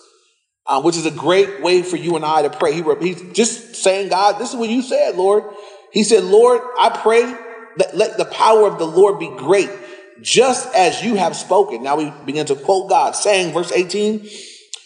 um, 0.66 0.84
which 0.84 0.96
is 0.96 1.06
a 1.06 1.10
great 1.10 1.62
way 1.62 1.82
for 1.82 1.96
you 1.96 2.16
and 2.16 2.24
I 2.24 2.42
to 2.42 2.50
pray. 2.50 2.74
He, 2.74 2.82
he's 3.00 3.32
just 3.32 3.76
saying, 3.76 4.08
God, 4.08 4.38
this 4.38 4.50
is 4.50 4.56
what 4.56 4.70
you 4.70 4.82
said, 4.82 5.16
Lord. 5.16 5.44
He 5.92 6.04
said, 6.04 6.24
Lord, 6.24 6.60
I 6.78 6.90
pray 6.90 7.22
that 7.76 7.96
let 7.96 8.16
the 8.16 8.24
power 8.24 8.66
of 8.66 8.78
the 8.78 8.86
Lord 8.86 9.18
be 9.18 9.28
great, 9.28 9.70
just 10.20 10.72
as 10.74 11.02
you 11.02 11.16
have 11.16 11.36
spoken. 11.36 11.82
Now 11.82 11.96
we 11.96 12.12
begin 12.24 12.46
to 12.46 12.54
quote 12.54 12.88
God, 12.88 13.16
saying, 13.16 13.52
verse 13.52 13.72
18, 13.72 14.28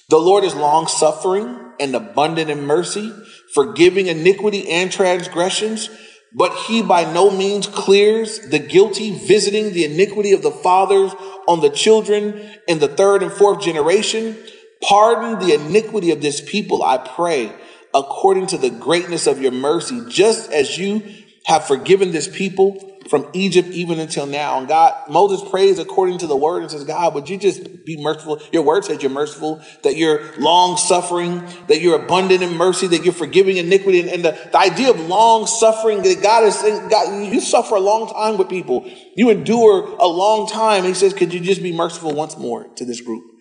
the 0.09 0.19
Lord 0.19 0.45
is 0.45 0.55
long 0.55 0.87
suffering 0.87 1.73
and 1.79 1.95
abundant 1.95 2.51
in 2.51 2.63
mercy, 2.63 3.13
forgiving 3.53 4.07
iniquity 4.07 4.69
and 4.71 4.91
transgressions, 4.91 5.91
but 6.33 6.55
he 6.55 6.83
by 6.83 7.11
no 7.13 7.31
means 7.31 7.67
clears 7.67 8.49
the 8.49 8.59
guilty, 8.59 9.11
visiting 9.11 9.73
the 9.73 9.85
iniquity 9.85 10.33
of 10.33 10.43
the 10.43 10.51
fathers 10.51 11.13
on 11.47 11.61
the 11.61 11.71
children 11.71 12.41
in 12.67 12.79
the 12.79 12.89
third 12.89 13.23
and 13.23 13.33
fourth 13.33 13.61
generation 13.63 14.37
Pardon 14.83 15.39
the 15.39 15.55
iniquity 15.55 16.11
of 16.11 16.21
this 16.21 16.41
people, 16.41 16.83
I 16.83 16.99
pray, 16.99 17.53
according 17.95 18.49
to 18.49 18.59
the 18.59 18.71
greatness 18.71 19.27
of 19.27 19.41
your 19.41 19.53
mercy, 19.53 20.03
just 20.09 20.53
as 20.53 20.77
you 20.77 21.03
have 21.47 21.67
forgiven 21.67 22.13
this 22.13 22.29
people 22.29 22.97
from 23.09 23.29
Egypt 23.33 23.69
even 23.69 24.01
until 24.01 24.27
now. 24.27 24.59
And 24.59 24.69
God, 24.69 24.95
Moses 25.09 25.49
prays 25.49 25.79
according 25.79 26.19
to 26.19 26.27
the 26.27 26.37
word 26.37 26.63
and 26.63 26.71
says, 26.71 26.85
God, 26.85 27.15
would 27.15 27.29
you 27.29 27.37
just 27.37 27.85
be 27.85 27.97
merciful? 28.03 28.41
Your 28.53 28.63
word 28.63 28.85
says 28.85 29.03
you're 29.03 29.11
merciful, 29.11 29.63
that 29.83 29.97
you're 29.97 30.35
long 30.39 30.77
suffering, 30.77 31.45
that 31.69 31.81
you're 31.81 32.03
abundant 32.03 32.43
in 32.43 32.57
mercy, 32.57 32.87
that 32.89 33.05
you're 33.05 33.13
forgiving 33.13 33.57
iniquity. 33.59 34.01
And, 34.01 34.09
and 34.09 34.25
the, 34.25 34.33
the 34.51 34.59
idea 34.59 34.91
of 34.91 35.01
long 35.01 35.47
suffering, 35.47 36.03
that 36.03 36.21
God 36.23 36.45
is 36.45 36.59
saying, 36.59 36.89
God, 36.89 37.33
you 37.33 37.41
suffer 37.41 37.77
a 37.77 37.81
long 37.81 38.09
time 38.09 38.39
with 38.39 38.49
people. 38.49 38.91
You 39.15 39.31
endure 39.31 39.97
a 39.99 40.07
long 40.07 40.49
time. 40.49 40.85
He 40.85 40.95
says, 40.95 41.15
could 41.15 41.33
you 41.33 41.41
just 41.41 41.63
be 41.63 41.73
merciful 41.73 42.13
once 42.13 42.37
more 42.37 42.65
to 42.75 42.85
this 42.85 43.01
group? 43.01 43.36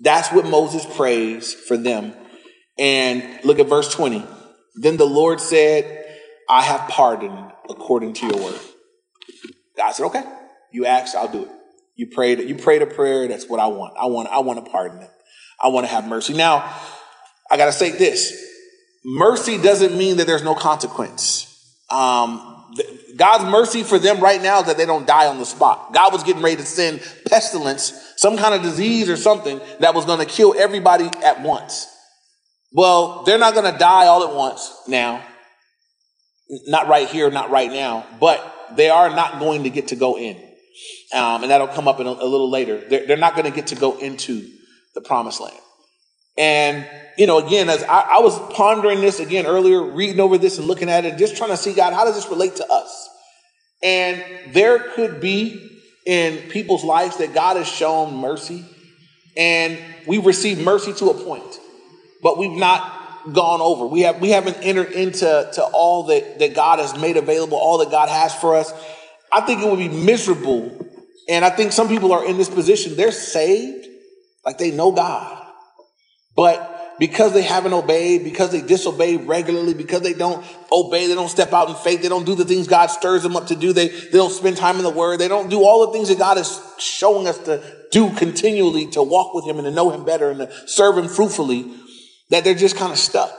That's 0.00 0.32
what 0.32 0.46
Moses 0.46 0.84
prays 0.96 1.54
for 1.54 1.76
them. 1.76 2.14
And 2.78 3.44
look 3.44 3.58
at 3.58 3.68
verse 3.68 3.92
20. 3.92 4.24
Then 4.76 4.96
the 4.96 5.06
Lord 5.06 5.40
said, 5.40 6.04
I 6.48 6.62
have 6.62 6.88
pardoned 6.90 7.52
according 7.68 8.14
to 8.14 8.26
your 8.26 8.36
word. 8.36 8.60
God 9.76 9.92
said, 9.92 10.06
okay, 10.06 10.24
you 10.72 10.86
asked, 10.86 11.14
I'll 11.16 11.28
do 11.28 11.44
it. 11.44 11.50
You 11.96 12.08
prayed, 12.08 12.40
you 12.40 12.56
prayed 12.56 12.82
a 12.82 12.86
prayer. 12.86 13.28
That's 13.28 13.48
what 13.48 13.60
I 13.60 13.68
want. 13.68 13.94
I 13.98 14.06
want, 14.06 14.28
I 14.28 14.40
want 14.40 14.64
to 14.64 14.70
pardon 14.70 15.00
them. 15.00 15.10
I 15.62 15.68
want 15.68 15.86
to 15.86 15.92
have 15.92 16.06
mercy. 16.08 16.34
Now, 16.34 16.74
I 17.50 17.56
got 17.56 17.66
to 17.66 17.72
say 17.72 17.90
this. 17.90 18.36
Mercy 19.04 19.58
doesn't 19.58 19.96
mean 19.96 20.16
that 20.16 20.26
there's 20.26 20.42
no 20.42 20.54
consequence. 20.54 21.50
Um, 21.90 22.53
God's 23.16 23.44
mercy 23.44 23.82
for 23.82 23.98
them 23.98 24.20
right 24.20 24.42
now 24.42 24.60
is 24.60 24.66
that 24.66 24.76
they 24.76 24.86
don't 24.86 25.06
die 25.06 25.26
on 25.26 25.38
the 25.38 25.46
spot. 25.46 25.92
God 25.92 26.12
was 26.12 26.24
getting 26.24 26.42
ready 26.42 26.56
to 26.56 26.66
send 26.66 27.00
pestilence, 27.28 27.92
some 28.16 28.36
kind 28.36 28.54
of 28.54 28.62
disease 28.62 29.08
or 29.08 29.16
something 29.16 29.60
that 29.80 29.94
was 29.94 30.04
going 30.04 30.18
to 30.18 30.24
kill 30.24 30.54
everybody 30.56 31.08
at 31.24 31.42
once. 31.42 31.86
Well, 32.72 33.22
they're 33.22 33.38
not 33.38 33.54
going 33.54 33.72
to 33.72 33.78
die 33.78 34.06
all 34.06 34.28
at 34.28 34.34
once 34.34 34.72
now. 34.88 35.24
Not 36.66 36.88
right 36.88 37.08
here, 37.08 37.30
not 37.30 37.50
right 37.50 37.70
now, 37.70 38.04
but 38.20 38.74
they 38.76 38.90
are 38.90 39.10
not 39.10 39.38
going 39.38 39.62
to 39.62 39.70
get 39.70 39.88
to 39.88 39.96
go 39.96 40.18
in. 40.18 40.36
Um, 41.14 41.42
and 41.42 41.50
that'll 41.50 41.68
come 41.68 41.86
up 41.86 42.00
in 42.00 42.06
a, 42.06 42.10
a 42.10 42.26
little 42.26 42.50
later. 42.50 42.78
They're, 42.88 43.06
they're 43.06 43.16
not 43.16 43.36
going 43.36 43.48
to 43.48 43.54
get 43.54 43.68
to 43.68 43.76
go 43.76 43.96
into 43.98 44.50
the 44.94 45.00
promised 45.00 45.40
land. 45.40 45.56
And, 46.36 46.88
you 47.16 47.26
know, 47.26 47.38
again, 47.44 47.68
as 47.68 47.82
I, 47.84 48.16
I, 48.16 48.18
was 48.20 48.38
pondering 48.52 49.00
this 49.00 49.20
again 49.20 49.46
earlier, 49.46 49.82
reading 49.82 50.20
over 50.20 50.36
this 50.36 50.58
and 50.58 50.66
looking 50.66 50.88
at 50.88 51.04
it, 51.04 51.16
just 51.16 51.36
trying 51.36 51.50
to 51.50 51.56
see, 51.56 51.72
God, 51.74 51.92
how 51.92 52.04
does 52.04 52.16
this 52.16 52.28
relate 52.28 52.56
to 52.56 52.66
us? 52.68 53.08
And 53.82 54.22
there 54.52 54.78
could 54.78 55.20
be 55.20 55.70
in 56.06 56.48
people's 56.48 56.84
lives 56.84 57.18
that 57.18 57.34
God 57.34 57.56
has 57.56 57.68
shown 57.68 58.16
mercy, 58.16 58.64
and 59.36 59.78
we've 60.06 60.26
received 60.26 60.60
mercy 60.60 60.92
to 60.94 61.10
a 61.10 61.14
point, 61.14 61.60
but 62.22 62.36
we've 62.38 62.58
not 62.58 63.32
gone 63.32 63.60
over. 63.60 63.86
We 63.86 64.02
have 64.02 64.20
we 64.20 64.30
haven't 64.30 64.58
entered 64.62 64.92
into 64.92 65.50
to 65.54 65.62
all 65.62 66.04
that, 66.04 66.38
that 66.40 66.54
God 66.54 66.78
has 66.78 66.98
made 66.98 67.16
available, 67.16 67.56
all 67.56 67.78
that 67.78 67.90
God 67.90 68.08
has 68.08 68.34
for 68.34 68.56
us. 68.56 68.72
I 69.32 69.40
think 69.42 69.62
it 69.62 69.68
would 69.68 69.78
be 69.78 69.88
miserable. 69.88 70.80
And 71.28 71.44
I 71.44 71.50
think 71.50 71.72
some 71.72 71.88
people 71.88 72.12
are 72.12 72.24
in 72.24 72.36
this 72.36 72.50
position. 72.50 72.96
They're 72.96 73.12
saved, 73.12 73.86
like 74.44 74.58
they 74.58 74.70
know 74.70 74.92
God. 74.92 75.43
But 76.36 76.74
because 76.98 77.32
they 77.32 77.42
haven't 77.42 77.72
obeyed, 77.72 78.24
because 78.24 78.50
they 78.50 78.60
disobey 78.60 79.16
regularly, 79.16 79.74
because 79.74 80.02
they 80.02 80.14
don't 80.14 80.44
obey, 80.70 81.06
they 81.06 81.14
don't 81.14 81.28
step 81.28 81.52
out 81.52 81.68
in 81.68 81.74
faith, 81.74 82.02
they 82.02 82.08
don't 82.08 82.24
do 82.24 82.34
the 82.34 82.44
things 82.44 82.68
God 82.68 82.86
stirs 82.86 83.22
them 83.22 83.36
up 83.36 83.48
to 83.48 83.56
do, 83.56 83.72
they, 83.72 83.88
they 83.88 84.18
don't 84.18 84.30
spend 84.30 84.56
time 84.56 84.76
in 84.76 84.82
the 84.82 84.90
Word, 84.90 85.18
they 85.18 85.28
don't 85.28 85.50
do 85.50 85.64
all 85.64 85.86
the 85.86 85.92
things 85.92 86.08
that 86.08 86.18
God 86.18 86.38
is 86.38 86.60
showing 86.78 87.26
us 87.26 87.38
to 87.38 87.62
do 87.90 88.10
continually 88.14 88.86
to 88.88 89.02
walk 89.02 89.34
with 89.34 89.46
Him 89.46 89.58
and 89.58 89.64
to 89.64 89.70
know 89.70 89.90
Him 89.90 90.04
better 90.04 90.30
and 90.30 90.40
to 90.40 90.68
serve 90.68 90.96
Him 90.96 91.08
fruitfully, 91.08 91.72
that 92.30 92.44
they're 92.44 92.54
just 92.54 92.76
kind 92.76 92.92
of 92.92 92.98
stuck, 92.98 93.32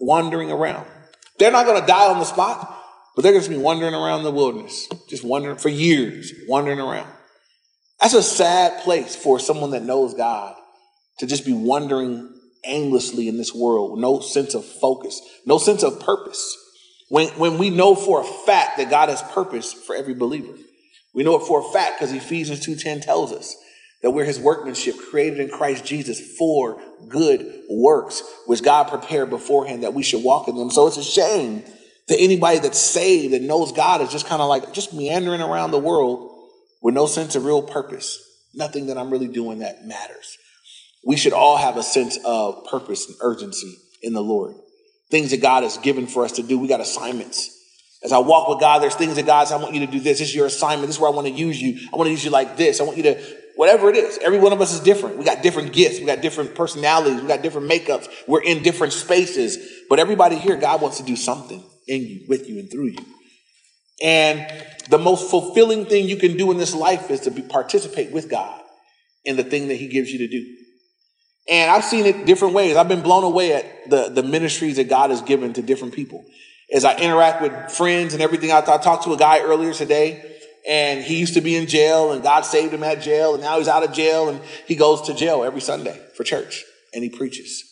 wandering 0.00 0.50
around. 0.50 0.86
They're 1.38 1.52
not 1.52 1.66
going 1.66 1.80
to 1.80 1.86
die 1.86 2.08
on 2.08 2.18
the 2.18 2.24
spot, 2.24 2.78
but 3.16 3.22
they're 3.22 3.32
going 3.32 3.44
to 3.44 3.50
be 3.50 3.56
wandering 3.56 3.94
around 3.94 4.22
the 4.22 4.30
wilderness, 4.30 4.88
just 5.08 5.24
wandering 5.24 5.58
for 5.58 5.68
years, 5.68 6.32
wandering 6.48 6.80
around. 6.80 7.10
That's 8.00 8.14
a 8.14 8.22
sad 8.22 8.82
place 8.82 9.14
for 9.14 9.38
someone 9.38 9.70
that 9.72 9.82
knows 9.82 10.14
God 10.14 10.56
to 11.18 11.26
just 11.26 11.44
be 11.44 11.52
wandering 11.52 12.31
aimlessly 12.64 13.28
in 13.28 13.36
this 13.36 13.54
world, 13.54 13.98
no 13.98 14.20
sense 14.20 14.54
of 14.54 14.64
focus, 14.64 15.20
no 15.46 15.58
sense 15.58 15.82
of 15.82 16.00
purpose. 16.00 16.56
When, 17.08 17.28
when 17.38 17.58
we 17.58 17.70
know 17.70 17.94
for 17.94 18.22
a 18.22 18.24
fact 18.24 18.78
that 18.78 18.90
God 18.90 19.08
has 19.08 19.22
purpose 19.22 19.72
for 19.72 19.94
every 19.94 20.14
believer, 20.14 20.54
we 21.14 21.24
know 21.24 21.36
it 21.36 21.46
for 21.46 21.60
a 21.60 21.72
fact 21.72 21.98
because 21.98 22.12
Ephesians 22.12 22.66
2.10 22.66 23.02
tells 23.02 23.32
us 23.32 23.54
that 24.02 24.10
we're 24.10 24.24
his 24.24 24.40
workmanship 24.40 24.96
created 25.10 25.40
in 25.40 25.50
Christ 25.50 25.84
Jesus 25.84 26.36
for 26.36 26.80
good 27.08 27.62
works, 27.68 28.22
which 28.46 28.62
God 28.62 28.84
prepared 28.88 29.30
beforehand 29.30 29.82
that 29.82 29.94
we 29.94 30.02
should 30.02 30.24
walk 30.24 30.48
in 30.48 30.56
them. 30.56 30.70
So 30.70 30.86
it's 30.86 30.96
a 30.96 31.04
shame 31.04 31.62
that 32.08 32.18
anybody 32.18 32.58
that's 32.58 32.78
saved 32.78 33.34
and 33.34 33.46
knows 33.46 33.72
God 33.72 34.00
is 34.00 34.10
just 34.10 34.26
kind 34.26 34.42
of 34.42 34.48
like 34.48 34.72
just 34.72 34.94
meandering 34.94 35.40
around 35.40 35.70
the 35.70 35.78
world 35.78 36.30
with 36.80 36.94
no 36.94 37.06
sense 37.06 37.36
of 37.36 37.44
real 37.44 37.62
purpose. 37.62 38.18
Nothing 38.54 38.86
that 38.86 38.98
I'm 38.98 39.10
really 39.10 39.28
doing 39.28 39.60
that 39.60 39.84
matters 39.86 40.36
we 41.04 41.16
should 41.16 41.32
all 41.32 41.56
have 41.56 41.76
a 41.76 41.82
sense 41.82 42.18
of 42.24 42.66
purpose 42.66 43.06
and 43.06 43.16
urgency 43.20 43.76
in 44.02 44.12
the 44.12 44.22
Lord. 44.22 44.54
Things 45.10 45.30
that 45.30 45.42
God 45.42 45.62
has 45.62 45.76
given 45.78 46.06
for 46.06 46.24
us 46.24 46.32
to 46.32 46.42
do. 46.42 46.58
We 46.58 46.68
got 46.68 46.80
assignments. 46.80 47.58
As 48.02 48.12
I 48.12 48.18
walk 48.18 48.48
with 48.48 48.60
God, 48.60 48.82
there's 48.82 48.94
things 48.94 49.16
that 49.16 49.26
God 49.26 49.44
says, 49.44 49.52
I 49.52 49.62
want 49.62 49.74
you 49.74 49.86
to 49.86 49.92
do 49.92 50.00
this. 50.00 50.18
This 50.18 50.30
is 50.30 50.34
your 50.34 50.46
assignment. 50.46 50.88
This 50.88 50.96
is 50.96 51.00
where 51.00 51.10
I 51.10 51.14
want 51.14 51.28
to 51.28 51.32
use 51.32 51.60
you. 51.60 51.88
I 51.92 51.96
want 51.96 52.08
to 52.08 52.10
use 52.10 52.24
you 52.24 52.30
like 52.30 52.56
this. 52.56 52.80
I 52.80 52.84
want 52.84 52.96
you 52.96 53.04
to, 53.04 53.22
whatever 53.56 53.90
it 53.90 53.96
is. 53.96 54.18
Every 54.18 54.38
one 54.38 54.52
of 54.52 54.60
us 54.60 54.72
is 54.72 54.80
different. 54.80 55.18
We 55.18 55.24
got 55.24 55.42
different 55.42 55.72
gifts. 55.72 56.00
We 56.00 56.06
got 56.06 56.20
different 56.20 56.54
personalities. 56.54 57.20
We 57.20 57.28
got 57.28 57.42
different 57.42 57.70
makeups. 57.70 58.08
We're 58.26 58.42
in 58.42 58.62
different 58.62 58.92
spaces. 58.92 59.84
But 59.88 59.98
everybody 59.98 60.36
here, 60.36 60.56
God 60.56 60.80
wants 60.80 60.96
to 60.98 61.04
do 61.04 61.14
something 61.14 61.62
in 61.86 62.02
you, 62.02 62.24
with 62.28 62.48
you, 62.48 62.58
and 62.58 62.70
through 62.70 62.88
you. 62.88 63.04
And 64.02 64.64
the 64.88 64.98
most 64.98 65.30
fulfilling 65.30 65.86
thing 65.86 66.08
you 66.08 66.16
can 66.16 66.36
do 66.36 66.50
in 66.50 66.58
this 66.58 66.74
life 66.74 67.10
is 67.10 67.20
to 67.20 67.30
be, 67.30 67.42
participate 67.42 68.10
with 68.10 68.28
God 68.28 68.60
in 69.24 69.36
the 69.36 69.44
thing 69.44 69.68
that 69.68 69.76
He 69.76 69.86
gives 69.86 70.10
you 70.10 70.18
to 70.18 70.28
do. 70.28 70.56
And 71.48 71.70
I've 71.70 71.84
seen 71.84 72.06
it 72.06 72.24
different 72.24 72.54
ways. 72.54 72.76
I've 72.76 72.88
been 72.88 73.02
blown 73.02 73.24
away 73.24 73.52
at 73.52 73.90
the, 73.90 74.08
the 74.08 74.22
ministries 74.22 74.76
that 74.76 74.88
God 74.88 75.10
has 75.10 75.22
given 75.22 75.52
to 75.54 75.62
different 75.62 75.94
people. 75.94 76.24
As 76.72 76.84
I 76.84 76.96
interact 76.96 77.42
with 77.42 77.70
friends 77.72 78.14
and 78.14 78.22
everything, 78.22 78.52
I, 78.52 78.58
I 78.58 78.78
talked 78.78 79.04
to 79.04 79.12
a 79.12 79.16
guy 79.16 79.40
earlier 79.40 79.72
today, 79.72 80.24
and 80.68 81.02
he 81.02 81.18
used 81.18 81.34
to 81.34 81.40
be 81.40 81.56
in 81.56 81.66
jail, 81.66 82.12
and 82.12 82.22
God 82.22 82.42
saved 82.42 82.72
him 82.72 82.84
at 82.84 83.02
jail, 83.02 83.34
and 83.34 83.42
now 83.42 83.58
he's 83.58 83.68
out 83.68 83.82
of 83.82 83.92
jail, 83.92 84.28
and 84.28 84.40
he 84.66 84.76
goes 84.76 85.02
to 85.02 85.14
jail 85.14 85.42
every 85.42 85.60
Sunday 85.60 86.00
for 86.14 86.22
church, 86.22 86.64
and 86.94 87.02
he 87.02 87.10
preaches, 87.10 87.64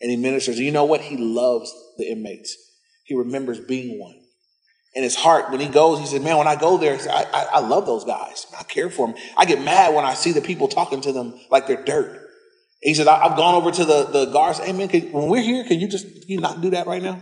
and 0.00 0.10
he 0.10 0.16
ministers. 0.16 0.56
And 0.56 0.64
you 0.64 0.72
know 0.72 0.86
what? 0.86 1.02
He 1.02 1.16
loves 1.16 1.72
the 1.98 2.10
inmates. 2.10 2.56
He 3.04 3.14
remembers 3.14 3.60
being 3.60 4.00
one. 4.00 4.14
In 4.94 5.04
his 5.04 5.14
heart, 5.14 5.50
when 5.50 5.60
he 5.60 5.68
goes, 5.68 6.00
he 6.00 6.06
said, 6.06 6.22
Man, 6.22 6.36
when 6.36 6.48
I 6.48 6.56
go 6.56 6.76
there, 6.76 6.98
I, 7.08 7.26
I, 7.32 7.46
I 7.54 7.58
love 7.60 7.86
those 7.86 8.04
guys. 8.04 8.46
I 8.58 8.64
care 8.64 8.90
for 8.90 9.06
them. 9.06 9.16
I 9.36 9.44
get 9.44 9.62
mad 9.62 9.94
when 9.94 10.04
I 10.04 10.14
see 10.14 10.32
the 10.32 10.40
people 10.40 10.66
talking 10.66 11.00
to 11.02 11.12
them 11.12 11.38
like 11.50 11.68
they're 11.68 11.84
dirt. 11.84 12.19
He 12.80 12.94
said, 12.94 13.08
I've 13.08 13.36
gone 13.36 13.54
over 13.54 13.70
to 13.70 13.84
the, 13.84 14.04
the 14.04 14.24
guards. 14.26 14.58
Hey, 14.58 14.72
man, 14.72 14.88
can, 14.88 15.12
when 15.12 15.28
we're 15.28 15.42
here, 15.42 15.64
can 15.64 15.80
you 15.80 15.88
just 15.88 16.06
can 16.06 16.30
you 16.30 16.40
not 16.40 16.60
do 16.60 16.70
that 16.70 16.86
right 16.86 17.02
now? 17.02 17.20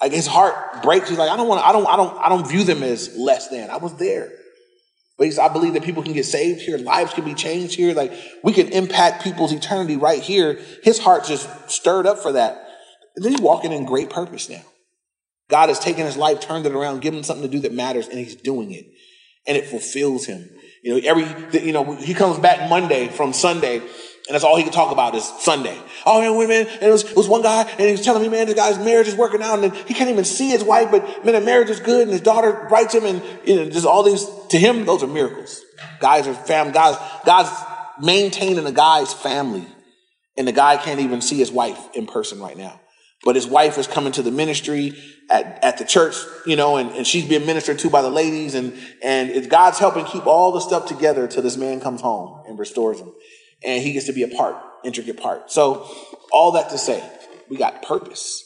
Like 0.00 0.12
his 0.12 0.26
heart 0.26 0.82
breaks. 0.82 1.08
He's 1.08 1.18
like, 1.18 1.30
I 1.30 1.36
don't 1.36 1.48
want 1.48 1.60
to, 1.60 1.66
I 1.66 1.72
don't, 1.72 1.86
I 1.86 1.96
don't, 1.96 2.18
I 2.18 2.28
don't 2.28 2.48
view 2.48 2.64
them 2.64 2.82
as 2.82 3.16
less 3.16 3.48
than. 3.48 3.70
I 3.70 3.76
was 3.76 3.94
there. 3.96 4.32
But 5.16 5.32
said, 5.32 5.44
I 5.44 5.52
believe 5.52 5.74
that 5.74 5.84
people 5.84 6.02
can 6.02 6.12
get 6.12 6.24
saved 6.24 6.60
here, 6.60 6.76
lives 6.76 7.14
can 7.14 7.24
be 7.24 7.34
changed 7.34 7.74
here. 7.74 7.94
Like 7.94 8.12
we 8.42 8.52
can 8.52 8.68
impact 8.68 9.22
people's 9.22 9.52
eternity 9.52 9.96
right 9.96 10.20
here. 10.20 10.58
His 10.82 10.98
heart 10.98 11.24
just 11.24 11.48
stirred 11.70 12.06
up 12.06 12.18
for 12.18 12.32
that. 12.32 12.68
And 13.16 13.24
then 13.24 13.32
he's 13.32 13.40
walking 13.40 13.72
in 13.72 13.84
great 13.84 14.10
purpose 14.10 14.48
now. 14.48 14.62
God 15.48 15.68
has 15.68 15.78
taken 15.78 16.04
his 16.04 16.16
life, 16.16 16.40
turned 16.40 16.66
it 16.66 16.72
around, 16.72 17.00
given 17.00 17.18
him 17.18 17.24
something 17.24 17.48
to 17.48 17.52
do 17.52 17.60
that 17.60 17.72
matters, 17.72 18.08
and 18.08 18.18
he's 18.18 18.34
doing 18.34 18.72
it. 18.72 18.86
And 19.46 19.56
it 19.56 19.66
fulfills 19.66 20.26
him. 20.26 20.48
You 20.82 20.94
know, 20.94 21.00
every, 21.04 21.60
you 21.64 21.72
know, 21.72 21.94
he 21.94 22.14
comes 22.14 22.38
back 22.38 22.68
Monday 22.68 23.08
from 23.08 23.32
Sunday 23.32 23.82
and 24.26 24.34
that's 24.34 24.44
all 24.44 24.56
he 24.56 24.62
can 24.62 24.72
talk 24.72 24.90
about 24.90 25.14
is 25.14 25.24
Sunday. 25.40 25.78
Oh 26.06 26.20
man, 26.20 26.36
women, 26.38 26.66
and 26.66 26.82
it 26.82 26.90
was, 26.90 27.04
it 27.04 27.16
was 27.16 27.28
one 27.28 27.42
guy, 27.42 27.62
and 27.62 27.80
he 27.80 27.92
was 27.92 28.00
telling 28.00 28.22
me, 28.22 28.28
man, 28.30 28.46
this 28.46 28.54
guy's 28.54 28.78
marriage 28.78 29.06
is 29.06 29.14
working 29.14 29.42
out, 29.42 29.62
and 29.62 29.74
he 29.74 29.92
can't 29.92 30.08
even 30.08 30.24
see 30.24 30.48
his 30.48 30.64
wife, 30.64 30.90
but 30.90 31.24
man, 31.24 31.34
the 31.34 31.42
marriage 31.42 31.68
is 31.68 31.78
good, 31.78 32.02
and 32.02 32.10
his 32.10 32.22
daughter 32.22 32.66
writes 32.70 32.94
him, 32.94 33.04
and 33.04 33.22
you 33.44 33.56
know, 33.56 33.68
just 33.68 33.86
all 33.86 34.02
these 34.02 34.26
to 34.48 34.58
him, 34.58 34.86
those 34.86 35.02
are 35.02 35.06
miracles. 35.06 35.60
Guys 36.00 36.26
are 36.26 36.32
fam, 36.32 36.72
guys, 36.72 36.96
God's 37.26 37.50
maintaining 38.00 38.64
a 38.64 38.72
guy's 38.72 39.12
family, 39.12 39.66
and 40.38 40.48
the 40.48 40.52
guy 40.52 40.78
can't 40.78 41.00
even 41.00 41.20
see 41.20 41.36
his 41.36 41.52
wife 41.52 41.78
in 41.94 42.06
person 42.06 42.40
right 42.40 42.56
now. 42.56 42.80
But 43.24 43.36
his 43.36 43.46
wife 43.46 43.78
is 43.78 43.86
coming 43.86 44.12
to 44.12 44.22
the 44.22 44.30
ministry 44.30 44.92
at, 45.30 45.62
at 45.64 45.78
the 45.78 45.84
church, 45.84 46.14
you 46.46 46.56
know, 46.56 46.76
and, 46.76 46.90
and 46.92 47.06
she's 47.06 47.26
being 47.26 47.46
ministered 47.46 47.78
to 47.80 47.90
by 47.90 48.00
the 48.00 48.10
ladies, 48.10 48.54
and 48.54 48.72
and 49.02 49.50
God's 49.50 49.78
helping 49.78 50.06
keep 50.06 50.26
all 50.26 50.52
the 50.52 50.60
stuff 50.60 50.86
together 50.86 51.28
till 51.28 51.42
this 51.42 51.58
man 51.58 51.80
comes 51.80 52.00
home 52.00 52.42
and 52.48 52.58
restores 52.58 53.00
him 53.00 53.12
and 53.64 53.82
he 53.82 53.92
gets 53.92 54.06
to 54.06 54.12
be 54.12 54.22
a 54.22 54.28
part, 54.28 54.56
intricate 54.84 55.20
part. 55.20 55.50
So, 55.50 55.88
all 56.32 56.52
that 56.52 56.70
to 56.70 56.78
say, 56.78 57.02
we 57.48 57.56
got 57.56 57.82
purpose. 57.82 58.42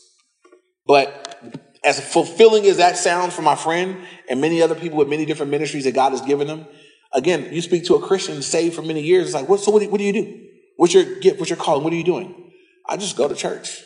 But 0.87 1.41
as 1.85 2.01
fulfilling 2.01 2.67
as 2.67 2.79
that 2.79 2.97
sounds 2.97 3.35
for 3.35 3.43
my 3.43 3.55
friend 3.55 3.99
and 4.29 4.41
many 4.41 4.63
other 4.63 4.75
people 4.75 4.99
with 4.99 5.09
many 5.09 5.25
different 5.25 5.51
ministries 5.51 5.85
that 5.85 5.95
God 5.95 6.13
has 6.13 6.21
given 6.23 6.47
them, 6.47 6.67
again, 7.13 7.49
you 7.53 7.61
speak 7.61 7.85
to 7.87 7.95
a 7.95 8.07
Christian 8.07 8.41
saved 8.43 8.75
for 8.75 8.83
many 8.83 9.03
years. 9.03 9.27
It's 9.27 9.35
like, 9.35 9.49
what? 9.49 9.61
So 9.61 9.71
what 9.71 9.83
do, 9.83 9.89
what 9.89 9.99
do 9.99 10.05
you 10.05 10.13
do? 10.13 10.45
What's 10.77 10.95
your 10.95 11.05
gift? 11.21 11.39
What's 11.39 11.51
your 11.51 11.59
calling? 11.59 11.85
What 11.85 11.93
are 11.93 11.97
you 11.97 12.05
doing? 12.05 12.53
I 12.89 12.97
just 12.97 13.17
go 13.17 13.29
to 13.29 13.35
church. 13.35 13.83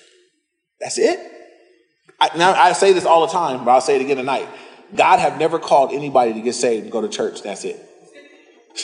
That's 0.81 0.99
it. 0.99 1.19
I, 2.21 2.37
now 2.37 2.53
I 2.53 2.73
say 2.73 2.93
this 2.93 3.05
all 3.05 3.27
the 3.27 3.33
time, 3.33 3.65
but 3.65 3.71
I'll 3.73 3.81
say 3.81 3.97
it 3.97 4.03
again 4.03 4.17
tonight. 4.17 4.49
God 4.95 5.19
have 5.19 5.39
never 5.39 5.59
called 5.59 5.93
anybody 5.93 6.35
to 6.35 6.41
get 6.41 6.55
saved 6.55 6.85
and 6.85 6.93
go 6.93 7.01
to 7.01 7.09
church. 7.09 7.43
That's 7.43 7.65
it. 7.65 7.77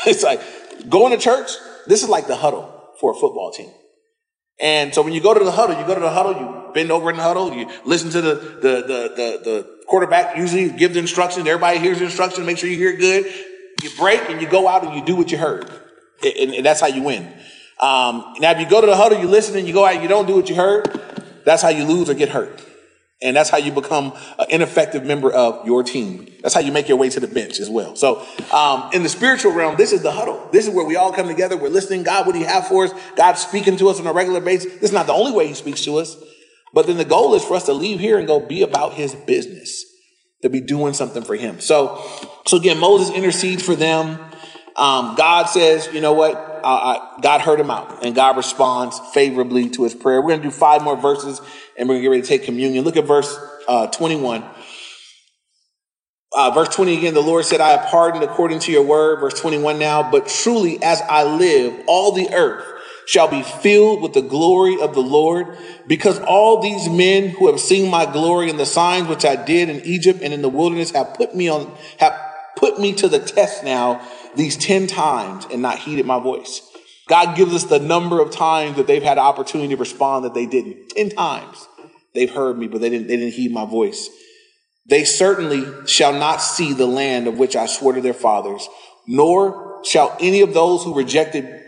It's 0.07 0.23
like 0.23 0.41
going 0.89 1.13
to 1.13 1.19
church 1.19 1.51
this 1.89 2.03
is 2.03 2.09
like 2.09 2.27
the 2.27 2.37
huddle 2.37 2.93
for 3.01 3.13
a 3.13 3.15
football 3.15 3.51
team. 3.51 3.71
And 4.61 4.95
so 4.95 5.03
when 5.03 5.13
you 5.13 5.21
go 5.21 5.35
to 5.35 5.45
the 5.45 5.53
huddle, 5.53 5.79
you 5.79 5.87
go 5.87 5.95
to 5.95 6.01
the 6.01 6.11
huddle, 6.11 6.35
you 6.35 6.73
bend 6.75 6.91
over 6.91 7.11
in 7.11 7.17
the 7.17 7.23
huddle, 7.23 7.55
you 7.55 7.71
listen 7.85 8.11
to 8.11 8.21
the, 8.21 8.35
the, 8.35 8.61
the, 8.61 9.13
the, 9.17 9.41
the 9.45 9.79
quarterback 9.87 10.37
usually 10.37 10.71
give 10.71 10.95
the 10.95 10.99
instructions. 10.99 11.47
Everybody 11.47 11.79
hears 11.79 11.99
the 11.99 12.05
instructions, 12.05 12.45
make 12.47 12.59
sure 12.59 12.69
you 12.69 12.77
hear 12.77 12.91
it 12.91 12.99
good. 12.99 13.33
You 13.83 13.91
break 13.97 14.29
and 14.29 14.43
you 14.43 14.49
go 14.49 14.67
out 14.67 14.85
and 14.85 14.95
you 14.95 15.05
do 15.05 15.15
what 15.15 15.31
you 15.31 15.39
heard. 15.39 15.71
And, 16.25 16.55
and 16.55 16.67
that's 16.67 16.81
how 16.81 16.89
you 16.89 17.03
win. 17.03 17.33
Um, 17.79 18.35
now, 18.41 18.51
if 18.51 18.59
you 18.59 18.69
go 18.69 18.81
to 18.81 18.87
the 18.89 18.97
huddle, 18.97 19.21
you 19.21 19.29
listen 19.29 19.57
and 19.57 19.69
you 19.69 19.73
go 19.73 19.85
out 19.85 19.95
and 19.95 20.03
you 20.03 20.09
don't 20.09 20.27
do 20.27 20.35
what 20.35 20.49
you 20.51 20.57
heard, 20.57 21.01
that's 21.45 21.63
how 21.63 21.69
you 21.69 21.85
lose 21.85 22.11
or 22.11 22.15
get 22.15 22.29
hurt. 22.29 22.61
And 23.21 23.37
that's 23.37 23.51
how 23.51 23.59
you 23.59 23.73
become 23.73 24.13
an 24.39 24.47
ineffective 24.49 25.05
member 25.05 25.33
of 25.33 25.67
your 25.67 25.83
team. 25.83 26.33
That's 26.41 26.55
how 26.55 26.61
you 26.61 26.71
make 26.71 26.89
your 26.89 26.99
way 26.99 27.09
to 27.11 27.19
the 27.19 27.27
bench 27.27 27.59
as 27.59 27.69
well. 27.69 27.97
So, 27.97 28.25
um, 28.53 28.91
in 28.93 29.03
the 29.03 29.09
spiritual 29.09 29.53
realm, 29.53 29.77
this 29.77 29.93
is 29.93 30.03
the 30.03 30.13
huddle. 30.13 30.49
This 30.53 30.69
is 30.69 30.75
where 30.75 30.87
we 30.87 30.95
all 30.95 31.13
come 31.13 31.27
together. 31.27 31.57
We're 31.57 31.69
listening. 31.69 32.05
God, 32.05 32.27
what 32.27 32.33
do 32.35 32.39
you 32.39 32.47
have 32.47 32.69
for 32.69 32.85
us? 32.85 32.93
God's 33.17 33.41
speaking 33.41 33.77
to 33.79 33.89
us 33.89 33.99
on 33.99 34.07
a 34.07 34.13
regular 34.13 34.41
basis. 34.41 34.73
This 34.75 34.85
is 34.85 34.93
not 34.93 35.09
the 35.09 35.15
only 35.15 35.33
way 35.33 35.49
he 35.49 35.55
speaks 35.55 35.85
to 35.85 35.97
us. 35.99 36.17
But 36.73 36.87
then 36.87 36.97
the 36.97 37.05
goal 37.05 37.35
is 37.35 37.45
for 37.45 37.55
us 37.55 37.67
to 37.67 37.73
leave 37.73 37.99
here 37.99 38.19
and 38.19 38.27
go 38.27 38.39
be 38.39 38.63
about 38.63 38.95
his 38.95 39.15
business, 39.15 39.85
to 40.43 40.49
be 40.49 40.61
doing 40.61 40.95
something 40.95 41.23
for 41.23 41.35
him. 41.35 41.61
So, 41.61 42.01
so 42.47 42.57
again, 42.57 42.79
Moses 42.79 43.11
intercedes 43.15 43.65
for 43.65 43.75
them. 43.75 44.21
Um, 44.77 45.17
God 45.17 45.47
says, 45.47 45.89
you 45.93 46.01
know 46.01 46.13
what? 46.13 46.37
Uh, 46.63 47.19
God 47.21 47.41
heard 47.41 47.59
him 47.59 47.71
out, 47.71 48.05
and 48.05 48.15
God 48.15 48.37
responds 48.37 49.01
favorably 49.13 49.71
to 49.71 49.85
his 49.85 49.95
prayer. 49.95 50.21
We're 50.21 50.29
going 50.29 50.43
to 50.43 50.49
do 50.49 50.53
five 50.53 50.83
more 50.83 50.97
verses, 50.97 51.41
and 51.79 51.89
we're 51.89 51.95
going 51.95 52.03
to 52.03 52.03
get 52.03 52.11
ready 52.11 52.23
to 52.23 52.29
take 52.29 52.43
communion. 52.43 52.85
Look 52.85 52.97
at 52.97 53.05
verse 53.05 53.39
uh, 53.69 53.87
21. 53.87 54.45
Uh, 56.37 56.51
verse 56.51 56.69
20 56.75 56.99
again, 56.99 57.15
the 57.15 57.21
Lord 57.21 57.45
said, 57.45 57.61
I 57.61 57.71
have 57.71 57.89
pardoned 57.89 58.25
according 58.25 58.59
to 58.61 58.73
your 58.73 58.83
word. 58.83 59.21
Verse 59.21 59.41
21 59.41 59.79
now, 59.79 60.11
but 60.11 60.27
truly 60.27 60.83
as 60.83 61.01
I 61.09 61.25
live, 61.25 61.85
all 61.87 62.13
the 62.13 62.29
earth 62.35 62.67
shall 63.07 63.29
be 63.29 63.43
filled 63.43 64.03
with 64.03 64.13
the 64.13 64.21
glory 64.21 64.79
of 64.79 64.93
the 64.93 65.01
Lord, 65.01 65.57
because 65.87 66.19
all 66.21 66.61
these 66.61 66.91
men 66.91 67.31
who 67.31 67.51
have 67.51 67.59
seen 67.59 67.91
my 67.91 68.05
glory 68.05 68.51
and 68.51 68.61
the 68.61 68.67
signs 68.67 69.09
which 69.09 69.25
I 69.25 69.35
did 69.35 69.71
in 69.71 69.81
Egypt 69.87 70.21
and 70.23 70.35
in 70.35 70.43
the 70.43 70.49
wilderness 70.51 70.91
have 70.91 71.15
put 71.15 71.35
me 71.35 71.49
on, 71.49 71.75
have 71.99 72.21
put 72.57 72.79
me 72.79 72.93
to 72.95 73.09
the 73.09 73.19
test 73.19 73.65
now 73.65 74.07
these 74.37 74.59
10 74.59 74.89
times 74.89 75.47
and 75.51 75.63
not 75.63 75.79
heeded 75.79 76.05
my 76.05 76.21
voice. 76.21 76.61
God 77.09 77.35
gives 77.37 77.55
us 77.55 77.65
the 77.65 77.79
number 77.79 78.21
of 78.21 78.31
times 78.31 78.77
that 78.77 78.87
they've 78.87 79.03
had 79.03 79.17
opportunity 79.17 79.71
to 79.71 79.77
respond 79.77 80.27
that 80.27 80.35
they 80.35 80.45
didn't. 80.45 80.91
10 80.91 81.11
times 81.11 81.68
they've 82.19 82.31
heard 82.31 82.59
me, 82.59 82.67
but 82.67 82.81
they 82.81 82.91
didn't, 82.91 83.07
they 83.07 83.17
didn't 83.17 83.35
heed 83.35 83.53
my 83.53 83.65
voice. 83.65 84.11
They 84.87 85.05
certainly 85.05 85.87
shall 85.87 86.13
not 86.13 86.39
see 86.39 86.73
the 86.73 86.87
land 86.87 87.29
of 87.29 87.39
which 87.39 87.55
I 87.55 87.67
swore 87.67 87.93
to 87.93 88.01
their 88.01 88.15
fathers, 88.15 88.69
nor 89.07 89.81
shall 89.85 90.17
any 90.19 90.41
of 90.41 90.53
those 90.55 90.83
who 90.83 90.95
rejected, 90.95 91.63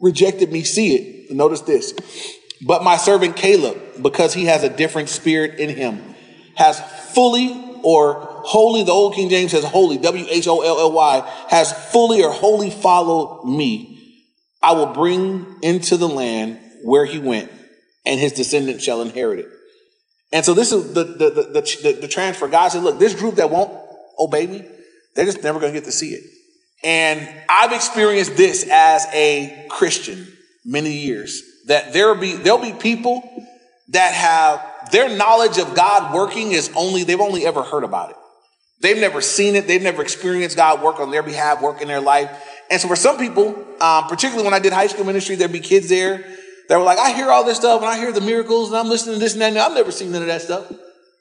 rejected 0.00 0.52
me 0.52 0.62
see 0.62 0.94
it. 0.94 1.34
Notice 1.34 1.62
this. 1.62 1.94
But 2.64 2.84
my 2.84 2.96
servant 2.96 3.36
Caleb, 3.36 4.02
because 4.02 4.34
he 4.34 4.46
has 4.46 4.62
a 4.62 4.68
different 4.68 5.08
spirit 5.08 5.58
in 5.58 5.74
him, 5.74 6.14
has 6.54 6.80
fully 7.12 7.64
or 7.82 8.14
wholly, 8.44 8.84
the 8.84 8.92
old 8.92 9.14
King 9.14 9.28
James 9.28 9.50
says 9.52 9.64
wholly, 9.64 9.98
W 9.98 10.26
H 10.28 10.46
O 10.46 10.60
L 10.62 10.78
L 10.78 10.92
Y, 10.92 11.44
has 11.48 11.72
fully 11.90 12.22
or 12.22 12.32
wholly 12.32 12.70
followed 12.70 13.44
me, 13.44 13.94
I 14.62 14.72
will 14.72 14.92
bring 14.92 15.46
into 15.62 15.96
the 15.96 16.08
land 16.08 16.58
where 16.82 17.04
he 17.04 17.18
went, 17.18 17.50
and 18.04 18.18
his 18.20 18.32
descendants 18.32 18.84
shall 18.84 19.02
inherit 19.02 19.40
it. 19.40 19.48
And 20.32 20.44
so 20.44 20.54
this 20.54 20.72
is 20.72 20.92
the, 20.92 21.04
the, 21.04 21.30
the, 21.30 21.42
the, 21.82 21.98
the 22.02 22.08
transfer. 22.08 22.48
God 22.48 22.68
said, 22.68 22.82
look, 22.82 22.98
this 22.98 23.14
group 23.14 23.36
that 23.36 23.50
won't 23.50 23.72
obey 24.18 24.46
me, 24.46 24.64
they're 25.14 25.24
just 25.24 25.42
never 25.42 25.58
going 25.58 25.72
to 25.72 25.78
get 25.78 25.86
to 25.86 25.92
see 25.92 26.10
it. 26.10 26.24
And 26.84 27.26
I've 27.48 27.72
experienced 27.72 28.36
this 28.36 28.68
as 28.70 29.06
a 29.12 29.66
Christian 29.68 30.26
many 30.64 30.92
years, 30.92 31.42
that 31.66 31.92
there 31.92 32.14
be, 32.14 32.34
there'll 32.34 32.60
be 32.60 32.72
people 32.72 33.22
that 33.88 34.12
have 34.12 34.90
their 34.92 35.16
knowledge 35.16 35.58
of 35.58 35.74
God 35.74 36.14
working 36.14 36.52
is 36.52 36.70
only, 36.76 37.04
they've 37.04 37.20
only 37.20 37.46
ever 37.46 37.62
heard 37.62 37.84
about 37.84 38.10
it. 38.10 38.16
They've 38.80 38.98
never 38.98 39.20
seen 39.20 39.56
it. 39.56 39.66
They've 39.66 39.82
never 39.82 40.02
experienced 40.02 40.56
God 40.56 40.82
work 40.82 41.00
on 41.00 41.10
their 41.10 41.22
behalf, 41.22 41.60
work 41.60 41.80
in 41.80 41.88
their 41.88 42.00
life. 42.00 42.30
And 42.70 42.80
so 42.80 42.86
for 42.86 42.96
some 42.96 43.18
people, 43.18 43.48
um, 43.80 44.04
particularly 44.04 44.44
when 44.44 44.54
I 44.54 44.60
did 44.60 44.72
high 44.72 44.86
school 44.86 45.04
ministry, 45.04 45.34
there'd 45.34 45.50
be 45.50 45.60
kids 45.60 45.88
there 45.88 46.24
that 46.68 46.78
were 46.78 46.84
like, 46.84 46.98
I 46.98 47.12
hear 47.12 47.30
all 47.30 47.44
this 47.44 47.58
stuff 47.58 47.80
and 47.80 47.90
I 47.90 47.98
hear 47.98 48.12
the 48.12 48.20
miracles 48.20 48.68
and 48.68 48.78
I'm 48.78 48.88
listening 48.88 49.14
to 49.14 49.20
this 49.20 49.32
and 49.32 49.42
that. 49.42 49.48
And 49.48 49.58
I've 49.58 49.74
never 49.74 49.90
seen 49.90 50.12
none 50.12 50.22
of 50.22 50.28
that 50.28 50.42
stuff. 50.42 50.70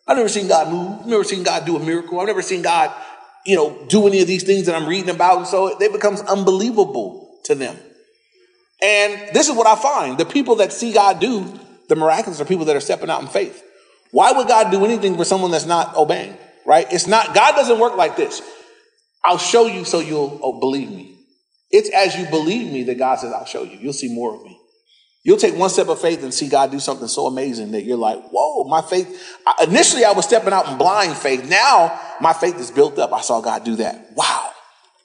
I've 0.07 0.17
never 0.17 0.29
seen 0.29 0.47
God 0.47 0.71
move. 0.71 1.01
I've 1.01 1.07
never 1.07 1.23
seen 1.23 1.43
God 1.43 1.65
do 1.65 1.75
a 1.75 1.79
miracle. 1.79 2.19
I've 2.19 2.27
never 2.27 2.41
seen 2.41 2.61
God, 2.61 2.93
you 3.45 3.55
know, 3.55 3.85
do 3.87 4.07
any 4.07 4.21
of 4.21 4.27
these 4.27 4.43
things 4.43 4.65
that 4.67 4.75
I'm 4.75 4.87
reading 4.87 5.09
about. 5.09 5.37
And 5.39 5.47
so 5.47 5.79
it 5.79 5.91
becomes 5.91 6.21
unbelievable 6.21 7.39
to 7.45 7.55
them. 7.55 7.77
And 8.81 9.33
this 9.33 9.49
is 9.49 9.55
what 9.55 9.67
I 9.67 9.75
find. 9.75 10.17
The 10.17 10.25
people 10.25 10.55
that 10.57 10.71
see 10.71 10.93
God 10.93 11.19
do 11.19 11.59
the 11.89 11.95
miraculous 11.95 12.39
are 12.41 12.45
people 12.45 12.65
that 12.65 12.75
are 12.75 12.81
stepping 12.81 13.09
out 13.09 13.21
in 13.21 13.27
faith. 13.27 13.63
Why 14.11 14.31
would 14.31 14.47
God 14.47 14.71
do 14.71 14.85
anything 14.85 15.17
for 15.17 15.25
someone 15.25 15.51
that's 15.51 15.65
not 15.65 15.95
obeying? 15.95 16.37
right? 16.67 16.85
It's 16.91 17.07
not, 17.07 17.33
God 17.33 17.53
doesn't 17.53 17.79
work 17.79 17.95
like 17.95 18.17
this. 18.17 18.41
I'll 19.23 19.39
show 19.39 19.65
you 19.65 19.85
so 19.85 19.99
you'll 19.99 20.39
oh, 20.43 20.59
believe 20.59 20.91
me. 20.91 21.15
It's 21.71 21.89
as 21.89 22.15
you 22.15 22.29
believe 22.29 22.71
me 22.71 22.83
that 22.83 22.99
God 22.99 23.19
says, 23.19 23.33
I'll 23.33 23.45
show 23.45 23.63
you. 23.63 23.77
You'll 23.79 23.93
see 23.93 24.13
more 24.13 24.35
of 24.35 24.43
me. 24.43 24.56
You'll 25.27 25.35
take 25.35 25.57
one 25.57 25.69
step 25.69 25.89
of 25.89 25.99
faith 25.99 26.23
and 26.23 26.33
see 26.33 26.47
God 26.47 26.71
do 26.71 26.79
something 26.79 27.09
so 27.09 27.25
amazing 27.25 27.71
that 27.71 27.83
you're 27.83 27.97
like, 27.97 28.17
whoa, 28.29 28.63
my 28.63 28.81
faith. 28.81 29.37
Initially, 29.61 30.05
I 30.05 30.13
was 30.13 30.23
stepping 30.23 30.53
out 30.53 30.69
in 30.69 30.77
blind 30.77 31.17
faith. 31.17 31.49
Now, 31.49 31.99
my 32.21 32.31
faith 32.31 32.57
is 32.61 32.71
built 32.71 32.97
up. 32.97 33.11
I 33.11 33.19
saw 33.19 33.41
God 33.41 33.65
do 33.65 33.75
that. 33.75 34.13
Wow. 34.15 34.51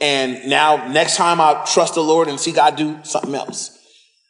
And 0.00 0.48
now, 0.48 0.86
next 0.92 1.16
time 1.16 1.40
I 1.40 1.66
trust 1.72 1.96
the 1.96 2.04
Lord 2.04 2.28
and 2.28 2.38
see 2.38 2.52
God 2.52 2.76
do 2.76 3.00
something 3.02 3.34
else. 3.34 3.76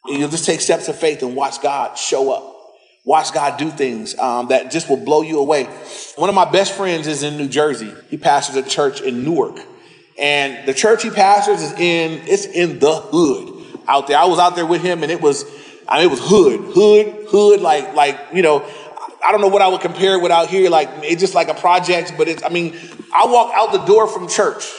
You'll 0.07 0.29
just 0.29 0.47
take 0.47 0.61
steps 0.61 0.87
of 0.87 0.97
faith 0.97 1.21
and 1.21 1.35
watch 1.35 1.61
God 1.61 1.95
show 1.95 2.33
up 2.33 2.53
watch 3.05 3.33
God 3.33 3.57
do 3.57 3.69
things 3.69 4.17
um, 4.17 4.47
that 4.47 4.71
just 4.71 4.89
will 4.89 4.95
blow 4.95 5.23
you 5.23 5.39
away. 5.39 5.65
One 6.15 6.29
of 6.29 6.35
my 6.35 6.49
best 6.49 6.73
friends 6.73 7.05
is 7.05 7.21
in 7.21 7.35
New 7.37 7.49
Jersey. 7.49 7.93
He 8.09 8.17
pastors 8.17 8.55
a 8.55 8.63
church 8.63 9.01
in 9.01 9.25
Newark, 9.25 9.59
and 10.17 10.65
the 10.65 10.73
church 10.73 11.03
he 11.03 11.09
pastors 11.09 11.61
is 11.61 11.73
in 11.73 12.21
it's 12.27 12.45
in 12.45 12.79
the 12.79 12.95
hood 12.95 13.81
out 13.89 14.07
there. 14.07 14.17
I 14.17 14.25
was 14.25 14.39
out 14.39 14.55
there 14.55 14.65
with 14.65 14.81
him, 14.81 15.03
and 15.03 15.11
it 15.11 15.21
was 15.21 15.43
I 15.87 15.97
mean 15.97 16.07
it 16.07 16.11
was 16.11 16.19
hood, 16.21 16.59
hood, 16.73 17.27
hood, 17.29 17.61
like 17.61 17.93
like 17.95 18.19
you 18.33 18.41
know. 18.41 18.65
I 19.25 19.31
don't 19.31 19.39
know 19.39 19.47
what 19.47 19.61
I 19.61 19.69
would 19.69 19.79
compare 19.79 20.15
it 20.15 20.21
with 20.21 20.33
out 20.33 20.49
here. 20.49 20.69
Like 20.69 20.89
it's 21.01 21.21
just 21.21 21.33
like 21.33 21.47
a 21.47 21.53
project, 21.53 22.15
but 22.17 22.27
it's. 22.27 22.43
I 22.43 22.49
mean, 22.49 22.75
I 23.15 23.25
walk 23.25 23.53
out 23.55 23.71
the 23.71 23.85
door 23.85 24.05
from 24.05 24.27
church. 24.27 24.69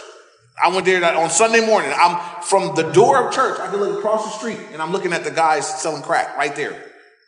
I 0.62 0.68
went 0.68 0.84
there 0.84 1.02
on 1.16 1.30
Sunday 1.30 1.64
morning. 1.66 1.92
I'm 1.96 2.42
from 2.42 2.74
the 2.74 2.92
door 2.92 3.26
of 3.26 3.34
church. 3.34 3.58
I 3.58 3.68
can 3.70 3.80
look 3.80 3.98
across 3.98 4.24
the 4.24 4.38
street, 4.38 4.60
and 4.72 4.82
I'm 4.82 4.92
looking 4.92 5.14
at 5.14 5.24
the 5.24 5.30
guys 5.30 5.66
selling 5.80 6.02
crack 6.02 6.36
right 6.36 6.54
there, 6.54 6.78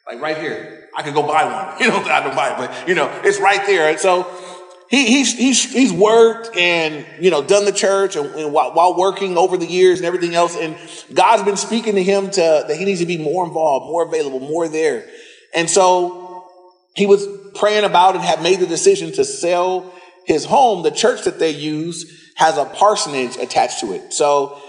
like 0.07 0.21
right 0.21 0.37
here. 0.37 0.89
I 0.97 1.03
could 1.03 1.15
go 1.15 1.23
buy 1.23 1.45
one. 1.45 1.81
You 1.81 1.89
know, 1.89 2.03
I 2.05 2.23
don't 2.23 2.35
buy 2.37 2.53
it, 2.53 2.57
but 2.59 2.89
you 2.89 2.95
know, 2.95 3.11
it's 3.25 3.41
right 3.41 3.67
there. 3.67 3.91
And 3.91 3.99
so 3.99 4.31
he, 4.89 5.07
he's, 5.07 5.37
he's, 5.37 5.73
he's 5.73 5.93
worked 5.93 6.57
and, 6.57 7.05
you 7.21 7.31
know, 7.31 7.43
done 7.43 7.65
the 7.65 7.73
church 7.73 8.15
and, 8.17 8.27
and 8.37 8.53
while, 8.53 8.73
while, 8.73 8.97
working 8.97 9.37
over 9.37 9.57
the 9.57 9.67
years 9.67 9.99
and 9.99 10.07
everything 10.07 10.35
else. 10.35 10.57
And 10.57 10.77
God's 11.13 11.43
been 11.43 11.57
speaking 11.57 11.97
to 11.97 12.03
him 12.03 12.31
to, 12.31 12.65
that 12.69 12.77
he 12.77 12.85
needs 12.85 13.01
to 13.01 13.07
be 13.07 13.19
more 13.19 13.45
involved, 13.45 13.87
more 13.87 14.07
available, 14.07 14.41
more 14.41 14.69
there. 14.69 15.09
And 15.55 15.69
so 15.69 16.47
he 16.95 17.07
was 17.07 17.27
praying 17.57 17.85
about 17.85 18.15
and 18.15 18.23
had 18.23 18.43
made 18.43 18.61
the 18.61 18.67
decision 18.67 19.13
to 19.13 19.25
sell 19.25 19.93
his 20.25 20.45
home. 20.45 20.83
The 20.83 20.91
church 20.91 21.25
that 21.25 21.39
they 21.39 21.51
use 21.51 22.33
has 22.37 22.57
a 22.57 22.65
parsonage 22.65 23.37
attached 23.37 23.81
to 23.81 23.93
it. 23.93 24.13
So 24.13 24.61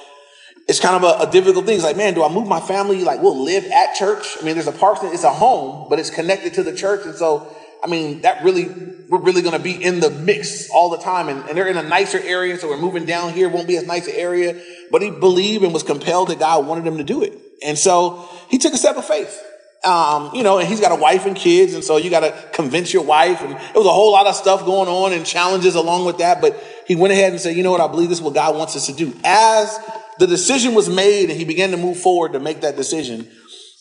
it's 0.68 0.80
kind 0.80 0.96
of 0.96 1.04
a, 1.04 1.28
a, 1.28 1.32
difficult 1.32 1.66
thing. 1.66 1.76
It's 1.76 1.84
like, 1.84 1.96
man, 1.96 2.14
do 2.14 2.24
I 2.24 2.30
move 2.30 2.48
my 2.48 2.60
family? 2.60 3.04
Like, 3.04 3.22
we'll 3.22 3.44
live 3.44 3.66
at 3.66 3.96
church. 3.96 4.38
I 4.40 4.46
mean, 4.46 4.56
there's 4.56 4.68
a 4.68 4.74
parsonage, 4.74 5.14
it's 5.14 5.24
a 5.24 5.34
home, 5.34 5.88
but 5.90 6.00
it's 6.00 6.10
connected 6.10 6.54
to 6.56 6.64
the 6.64 6.76
church. 6.76 7.06
And 7.06 7.16
so, 7.16 7.56
I 7.84 7.88
mean, 7.88 8.22
that 8.22 8.44
really, 8.44 8.66
we're 9.10 9.22
really 9.22 9.42
going 9.42 9.56
to 9.56 9.62
be 9.62 9.72
in 9.72 10.00
the 10.00 10.10
mix 10.10 10.70
all 10.70 10.90
the 10.90 10.98
time. 10.98 11.30
And, 11.30 11.48
and, 11.48 11.58
they're 11.58 11.68
in 11.68 11.78
a 11.78 11.84
nicer 11.84 12.20
area. 12.20 12.58
So 12.58 12.70
we're 12.70 12.78
moving 12.78 13.06
down 13.06 13.34
here. 13.34 13.50
Won't 13.50 13.68
be 13.68 13.78
as 13.78 13.86
nice 13.86 14.08
an 14.08 14.16
area. 14.16 14.60
But 14.92 15.02
he 15.02 15.12
believed 15.12 15.64
and 15.64 15.74
was 15.74 15.84
compelled 15.84 16.30
that 16.30 16.40
God 16.40 16.66
wanted 16.66 16.86
him 16.86 16.98
to 16.98 17.04
do 17.04 17.24
it. 17.24 17.34
And 17.64 17.78
so 17.78 18.28
he 18.50 18.58
took 18.58 18.74
a 18.74 18.78
step 18.78 18.98
of 18.98 19.06
faith. 19.06 19.44
Um, 19.84 20.32
you 20.34 20.44
know, 20.44 20.58
and 20.58 20.68
he's 20.68 20.82
got 20.82 20.92
a 20.92 21.00
wife 21.00 21.26
and 21.26 21.36
kids. 21.36 21.74
And 21.74 21.84
so 21.84 21.98
you 21.98 22.10
got 22.10 22.22
to 22.22 22.50
convince 22.52 22.94
your 22.94 23.04
wife. 23.04 23.42
And 23.42 23.52
it 23.52 23.76
was 23.76 23.86
a 23.86 23.92
whole 23.92 24.12
lot 24.12 24.28
of 24.28 24.36
stuff 24.36 24.66
going 24.66 24.90
on 24.90 25.14
and 25.14 25.26
challenges 25.26 25.76
along 25.76 26.06
with 26.06 26.18
that. 26.18 26.42
But 26.42 26.62
he 26.88 26.96
went 26.96 27.14
ahead 27.14 27.32
and 27.32 27.40
said, 27.40 27.56
you 27.56 27.64
know 27.64 27.72
what? 27.72 27.82
I 27.82 27.88
believe 27.88 28.10
this 28.10 28.18
is 28.18 28.24
what 28.24 28.34
God 28.34 28.56
wants 28.56 28.76
us 28.76 28.88
to 28.88 28.94
do. 28.94 29.14
As 29.24 29.80
the 30.20 30.28
decision 30.28 30.74
was 30.74 30.90
made 30.90 31.30
and 31.30 31.38
he 31.38 31.46
began 31.46 31.72
to 31.72 31.78
move 31.78 31.98
forward 31.98 32.34
to 32.34 32.40
make 32.40 32.62
that 32.62 32.76
decision, 32.76 33.28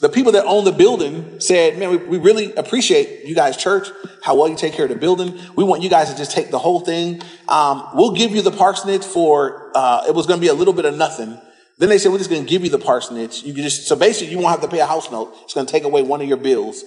the 0.00 0.08
people 0.10 0.32
that 0.32 0.44
own 0.44 0.64
the 0.64 0.72
building 0.72 1.40
said, 1.40 1.78
man, 1.78 1.90
we, 1.90 1.96
we, 1.96 2.18
really 2.18 2.52
appreciate 2.54 3.24
you 3.24 3.34
guys, 3.34 3.56
church, 3.56 3.88
how 4.22 4.36
well 4.36 4.46
you 4.46 4.56
take 4.56 4.74
care 4.74 4.84
of 4.84 4.90
the 4.90 4.96
building. 4.96 5.38
We 5.56 5.64
want 5.64 5.82
you 5.82 5.88
guys 5.88 6.10
to 6.10 6.16
just 6.16 6.32
take 6.32 6.50
the 6.50 6.58
whole 6.58 6.80
thing. 6.80 7.22
Um, 7.48 7.88
we'll 7.94 8.12
give 8.12 8.32
you 8.32 8.42
the 8.42 8.50
parsonage 8.50 9.04
for, 9.04 9.72
uh, 9.74 10.04
it 10.06 10.14
was 10.14 10.26
going 10.26 10.38
to 10.38 10.42
be 10.42 10.48
a 10.48 10.54
little 10.54 10.74
bit 10.74 10.84
of 10.84 10.94
nothing. 10.96 11.40
Then 11.78 11.88
they 11.88 11.96
said, 11.96 12.12
we're 12.12 12.18
just 12.18 12.28
going 12.28 12.44
to 12.44 12.48
give 12.48 12.62
you 12.62 12.70
the 12.70 12.78
parsonage. 12.78 13.42
You 13.42 13.54
can 13.54 13.62
just, 13.62 13.86
so 13.86 13.96
basically 13.96 14.32
you 14.32 14.38
won't 14.38 14.50
have 14.50 14.60
to 14.62 14.68
pay 14.68 14.80
a 14.80 14.86
house 14.86 15.10
note. 15.10 15.34
It's 15.44 15.54
going 15.54 15.66
to 15.66 15.72
take 15.72 15.84
away 15.84 16.02
one 16.02 16.20
of 16.20 16.28
your 16.28 16.36
bills. 16.36 16.84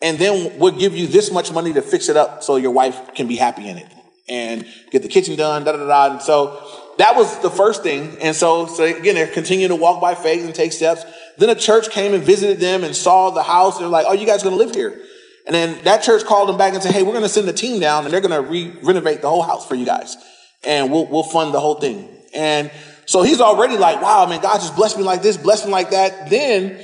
And 0.00 0.18
then 0.18 0.58
we'll 0.58 0.76
give 0.76 0.96
you 0.96 1.08
this 1.08 1.32
much 1.32 1.52
money 1.52 1.72
to 1.72 1.82
fix 1.82 2.08
it 2.08 2.16
up 2.16 2.44
so 2.44 2.56
your 2.56 2.72
wife 2.72 3.14
can 3.14 3.26
be 3.26 3.36
happy 3.36 3.68
in 3.68 3.78
it 3.78 3.92
and 4.28 4.66
get 4.90 5.02
the 5.02 5.08
kitchen 5.08 5.36
done, 5.36 5.64
da 5.64 5.72
da 5.72 5.86
da. 5.86 6.12
And 6.12 6.22
so 6.22 6.64
that 6.98 7.16
was 7.16 7.38
the 7.40 7.50
first 7.50 7.82
thing. 7.82 8.16
And 8.20 8.34
so, 8.36 8.66
so 8.66 8.84
again, 8.84 9.14
they're 9.14 9.26
continuing 9.26 9.70
to 9.70 9.76
walk 9.76 10.00
by 10.00 10.14
faith 10.14 10.44
and 10.44 10.54
take 10.54 10.72
steps. 10.72 11.04
Then 11.38 11.50
a 11.50 11.54
church 11.54 11.90
came 11.90 12.14
and 12.14 12.22
visited 12.22 12.60
them 12.60 12.84
and 12.84 12.94
saw 12.94 13.30
the 13.30 13.42
house. 13.42 13.78
They're 13.78 13.88
like, 13.88 14.06
oh, 14.08 14.12
you 14.12 14.26
guys 14.26 14.42
going 14.42 14.56
to 14.56 14.64
live 14.64 14.74
here? 14.74 15.00
And 15.46 15.54
then 15.54 15.82
that 15.84 16.02
church 16.02 16.24
called 16.24 16.48
them 16.48 16.56
back 16.56 16.74
and 16.74 16.82
said, 16.82 16.92
hey, 16.92 17.02
we're 17.02 17.12
going 17.12 17.22
to 17.22 17.28
send 17.28 17.48
a 17.48 17.52
team 17.52 17.80
down 17.80 18.04
and 18.04 18.12
they're 18.12 18.20
going 18.20 18.44
to 18.44 18.48
re- 18.48 18.76
renovate 18.82 19.22
the 19.22 19.28
whole 19.28 19.42
house 19.42 19.66
for 19.66 19.74
you 19.74 19.86
guys. 19.86 20.16
And 20.64 20.92
we'll, 20.92 21.06
we'll 21.06 21.24
fund 21.24 21.52
the 21.52 21.60
whole 21.60 21.80
thing. 21.80 22.08
And 22.34 22.70
so 23.06 23.22
he's 23.22 23.40
already 23.40 23.76
like, 23.76 24.00
wow, 24.00 24.26
man, 24.26 24.40
God 24.40 24.58
just 24.58 24.76
blessed 24.76 24.96
me 24.96 25.02
like 25.02 25.22
this, 25.22 25.36
blessed 25.36 25.66
me 25.66 25.72
like 25.72 25.90
that. 25.90 26.30
Then 26.30 26.80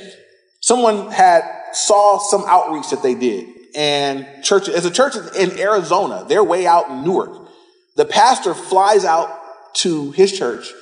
someone 0.60 1.10
had 1.12 1.42
saw 1.72 2.18
some 2.18 2.44
outreach 2.46 2.90
that 2.90 3.02
they 3.02 3.14
did 3.14 3.48
and 3.74 4.26
church, 4.42 4.68
as 4.68 4.84
a 4.84 4.90
church 4.90 5.14
in 5.36 5.58
Arizona, 5.58 6.24
they're 6.28 6.44
way 6.44 6.66
out 6.66 6.90
in 6.90 7.04
Newark. 7.04 7.48
The 7.96 8.04
pastor 8.04 8.54
flies 8.54 9.04
out 9.04 9.30
to 9.74 10.10
his 10.12 10.36
church 10.36 10.72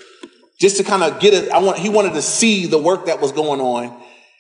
just 0.59 0.77
to 0.79 0.85
kind 0.85 1.03
of 1.03 1.20
get 1.20 1.35
it. 1.35 1.51
I 1.51 1.59
want, 1.59 1.79
he 1.79 1.88
wanted 1.88 2.14
to 2.14 2.22
see 2.22 2.66
the 2.66 2.79
work 2.79 3.07
that 3.07 3.20
was 3.20 3.33
going 3.33 3.61
on. 3.61 3.85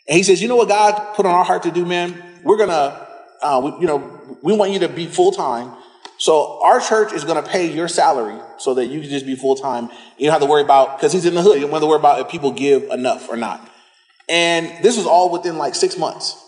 And 0.08 0.16
he 0.16 0.22
says, 0.22 0.40
you 0.40 0.48
know 0.48 0.56
what 0.56 0.68
God 0.68 1.14
put 1.14 1.26
on 1.26 1.34
our 1.34 1.44
heart 1.44 1.64
to 1.64 1.70
do, 1.70 1.84
man? 1.84 2.22
We're 2.42 2.56
going 2.56 2.70
to, 2.70 3.08
uh, 3.42 3.60
we, 3.64 3.80
you 3.82 3.86
know, 3.86 4.38
we 4.42 4.56
want 4.56 4.72
you 4.72 4.78
to 4.80 4.88
be 4.88 5.06
full 5.06 5.32
time. 5.32 5.76
So 6.18 6.62
our 6.62 6.80
church 6.80 7.12
is 7.12 7.24
going 7.24 7.42
to 7.42 7.48
pay 7.48 7.70
your 7.70 7.88
salary 7.88 8.40
so 8.58 8.74
that 8.74 8.86
you 8.86 9.00
can 9.00 9.10
just 9.10 9.26
be 9.26 9.36
full 9.36 9.56
time. 9.56 9.90
You 10.16 10.26
don't 10.26 10.32
have 10.32 10.40
to 10.40 10.46
worry 10.46 10.62
about, 10.62 10.96
because 10.96 11.12
he's 11.12 11.26
in 11.26 11.34
the 11.34 11.42
hood, 11.42 11.56
you 11.56 11.62
don't 11.62 11.72
have 11.72 11.80
to 11.80 11.86
worry 11.86 11.98
about 11.98 12.20
if 12.20 12.28
people 12.28 12.52
give 12.52 12.84
enough 12.84 13.28
or 13.28 13.36
not. 13.36 13.68
And 14.28 14.82
this 14.82 14.96
was 14.96 15.06
all 15.06 15.30
within 15.30 15.58
like 15.58 15.74
six 15.74 15.98
months. 15.98 16.42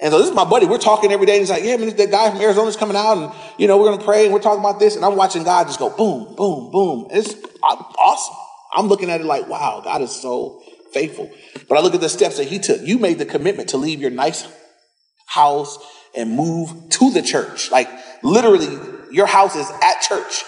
And 0.00 0.12
so 0.12 0.18
this 0.18 0.28
is 0.28 0.34
my 0.34 0.44
buddy. 0.44 0.66
We're 0.66 0.78
talking 0.78 1.12
every 1.12 1.26
day. 1.26 1.34
And 1.34 1.40
he's 1.40 1.50
like, 1.50 1.62
yeah, 1.62 1.76
man, 1.76 1.94
that 1.94 2.10
guy 2.10 2.30
from 2.30 2.40
Arizona's 2.40 2.76
coming 2.76 2.96
out 2.96 3.16
and, 3.16 3.32
you 3.58 3.68
know, 3.68 3.78
we're 3.78 3.86
going 3.86 3.98
to 3.98 4.04
pray 4.04 4.24
and 4.24 4.34
we're 4.34 4.40
talking 4.40 4.60
about 4.60 4.80
this. 4.80 4.96
And 4.96 5.04
I'm 5.04 5.16
watching 5.16 5.44
God 5.44 5.66
just 5.66 5.78
go 5.78 5.88
boom, 5.90 6.34
boom, 6.34 6.70
boom. 6.72 7.08
It's 7.10 7.34
awesome. 7.62 8.36
I'm 8.74 8.88
looking 8.88 9.10
at 9.10 9.20
it 9.20 9.24
like, 9.24 9.48
wow, 9.48 9.80
God 9.84 10.02
is 10.02 10.10
so 10.10 10.60
faithful. 10.92 11.30
But 11.68 11.78
I 11.78 11.80
look 11.80 11.94
at 11.94 12.00
the 12.00 12.08
steps 12.08 12.38
that 12.38 12.48
he 12.48 12.58
took. 12.58 12.80
You 12.82 12.98
made 12.98 13.18
the 13.18 13.24
commitment 13.24 13.70
to 13.70 13.76
leave 13.76 14.00
your 14.00 14.10
nice 14.10 14.46
house 15.26 15.78
and 16.16 16.32
move 16.32 16.70
to 16.90 17.10
the 17.12 17.22
church. 17.22 17.70
Like 17.70 17.88
literally, 18.22 18.78
your 19.12 19.26
house 19.26 19.54
is 19.54 19.70
at 19.82 20.00
church. 20.00 20.42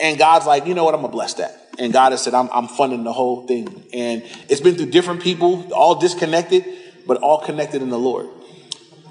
And 0.00 0.18
God's 0.18 0.46
like, 0.46 0.66
you 0.66 0.74
know 0.74 0.84
what? 0.84 0.94
I'm 0.94 1.00
going 1.00 1.10
to 1.10 1.16
bless 1.16 1.34
that. 1.34 1.68
And 1.78 1.92
God 1.92 2.12
has 2.12 2.22
said, 2.22 2.34
I'm, 2.34 2.48
I'm 2.52 2.68
funding 2.68 3.04
the 3.04 3.12
whole 3.12 3.46
thing. 3.46 3.84
And 3.92 4.22
it's 4.48 4.60
been 4.60 4.76
through 4.76 4.90
different 4.90 5.22
people, 5.22 5.72
all 5.72 5.96
disconnected, 5.96 6.64
but 7.06 7.18
all 7.18 7.40
connected 7.40 7.82
in 7.82 7.90
the 7.90 7.98
Lord. 7.98 8.28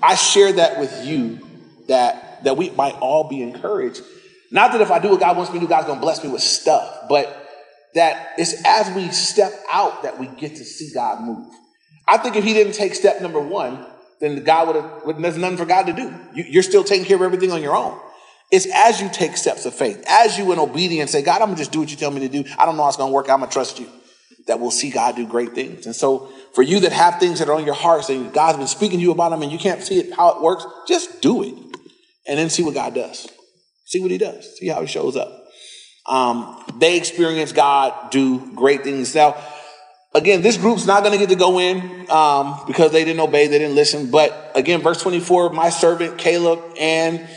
I 0.04 0.16
share 0.16 0.52
that 0.54 0.80
with 0.80 1.06
you 1.06 1.40
that, 1.88 2.44
that 2.44 2.58
we 2.58 2.70
might 2.72 2.96
all 2.96 3.30
be 3.30 3.42
encouraged. 3.42 4.02
Not 4.52 4.74
that 4.74 4.82
if 4.82 4.92
I 4.92 5.00
do 5.00 5.10
what 5.10 5.22
God 5.22 5.38
wants 5.38 5.52
me 5.52 5.60
to 5.60 5.66
do, 5.66 5.70
God's 5.70 5.88
going 5.88 6.00
to 6.00 6.04
bless 6.04 6.24
me 6.24 6.30
with 6.30 6.42
stuff, 6.42 7.08
but 7.08 7.40
that 7.96 8.34
it's 8.38 8.54
as 8.66 8.94
we 8.96 9.10
step 9.10 9.54
out 9.72 10.04
that 10.04 10.20
we 10.20 10.28
get 10.28 10.58
to 10.58 10.66
see 10.66 10.92
God 10.94 11.22
move. 11.22 11.48
I 12.06 12.18
think 12.18 12.36
if 12.36 12.44
he 12.44 12.54
didn't 12.54 12.74
take 12.74 12.96
step 12.96 13.22
number 13.22 13.40
one, 13.40 13.86
then 14.20 14.44
God 14.44 14.68
would 14.68 14.76
have, 14.76 15.22
there's 15.22 15.38
nothing 15.38 15.58
for 15.58 15.66
God 15.66 15.88
to 15.88 15.94
do. 15.94 16.14
You, 16.34 16.60
are 16.60 16.64
still 16.64 16.84
taking 16.84 17.06
care 17.06 17.16
of 17.16 17.22
everything 17.22 17.52
on 17.52 17.62
your 17.62 17.76
own. 17.76 17.98
It's 18.52 18.68
as 18.74 19.02
you 19.02 19.10
take 19.10 19.38
steps 19.38 19.66
of 19.66 19.74
faith, 19.74 20.04
as 20.08 20.38
you 20.38 20.52
in 20.52 20.60
obedience 20.60 21.12
say, 21.12 21.24
God, 21.24 21.42
I'm 21.42 21.48
gonna 21.48 21.58
just 21.58 21.72
do 21.72 21.80
what 21.80 21.90
you 21.90 21.98
tell 21.98 22.12
me 22.12 22.20
to 22.22 22.30
do. 22.30 22.44
I 22.58 22.66
don't 22.66 22.76
know 22.76 22.84
how 22.84 22.90
it's 22.90 22.98
gonna 22.98 23.12
work. 23.12 23.30
I'm 23.30 23.40
gonna 23.40 23.52
trust 23.52 23.80
you. 23.80 23.88
That 24.48 24.60
we'll 24.60 24.72
see 24.72 24.90
God 24.90 25.16
do 25.16 25.26
great 25.26 25.54
things. 25.54 25.86
And 25.86 25.96
so 25.96 26.32
for 26.54 26.62
you 26.62 26.82
that 26.82 26.92
have 26.92 27.20
things 27.20 27.40
that 27.40 27.50
are 27.50 27.56
on 27.56 27.66
your 27.66 27.76
heart, 27.76 28.06
saying 28.06 28.32
God's 28.32 28.58
been 28.58 28.68
speaking 28.68 29.00
to 29.00 29.04
you 29.04 29.12
about 29.12 29.30
them 29.30 29.42
and 29.42 29.52
you 29.52 29.58
can't 29.58 29.82
see 29.82 30.00
it, 30.00 30.14
how 30.14 30.36
it 30.36 30.42
works, 30.42 30.66
just 30.88 31.22
do 31.22 31.44
it. 31.44 31.54
And 32.28 32.40
then 32.40 32.50
see 32.50 32.64
what 32.64 32.74
God 32.74 32.94
does. 32.94 33.28
See 33.86 34.00
what 34.00 34.12
he 34.12 34.18
does. 34.18 34.58
See 34.58 34.68
how 34.68 34.82
he 34.82 34.88
shows 34.88 35.16
up. 35.16 35.46
Um, 36.06 36.64
they 36.78 36.98
experience 36.98 37.52
God 37.52 38.12
do 38.12 38.54
great 38.54 38.84
things. 38.84 39.16
Now, 39.16 39.42
again, 40.14 40.42
this 40.42 40.58
group's 40.58 40.86
not 40.86 41.04
going 41.04 41.14
to 41.14 41.20
get 41.20 41.30
to 41.30 41.36
go 41.36 41.60
in 41.60 42.10
um, 42.10 42.60
because 42.68 42.92
they 42.92 43.06
didn't 43.06 43.22
obey, 43.22 43.48
they 43.48 43.60
didn't 43.60 43.76
listen. 43.76 44.12
But 44.12 44.52
again, 44.56 44.82
verse 44.82 45.02
24, 45.02 45.52
my 45.52 45.70
servant 45.70 46.18
Caleb, 46.18 46.60
and 46.80 47.28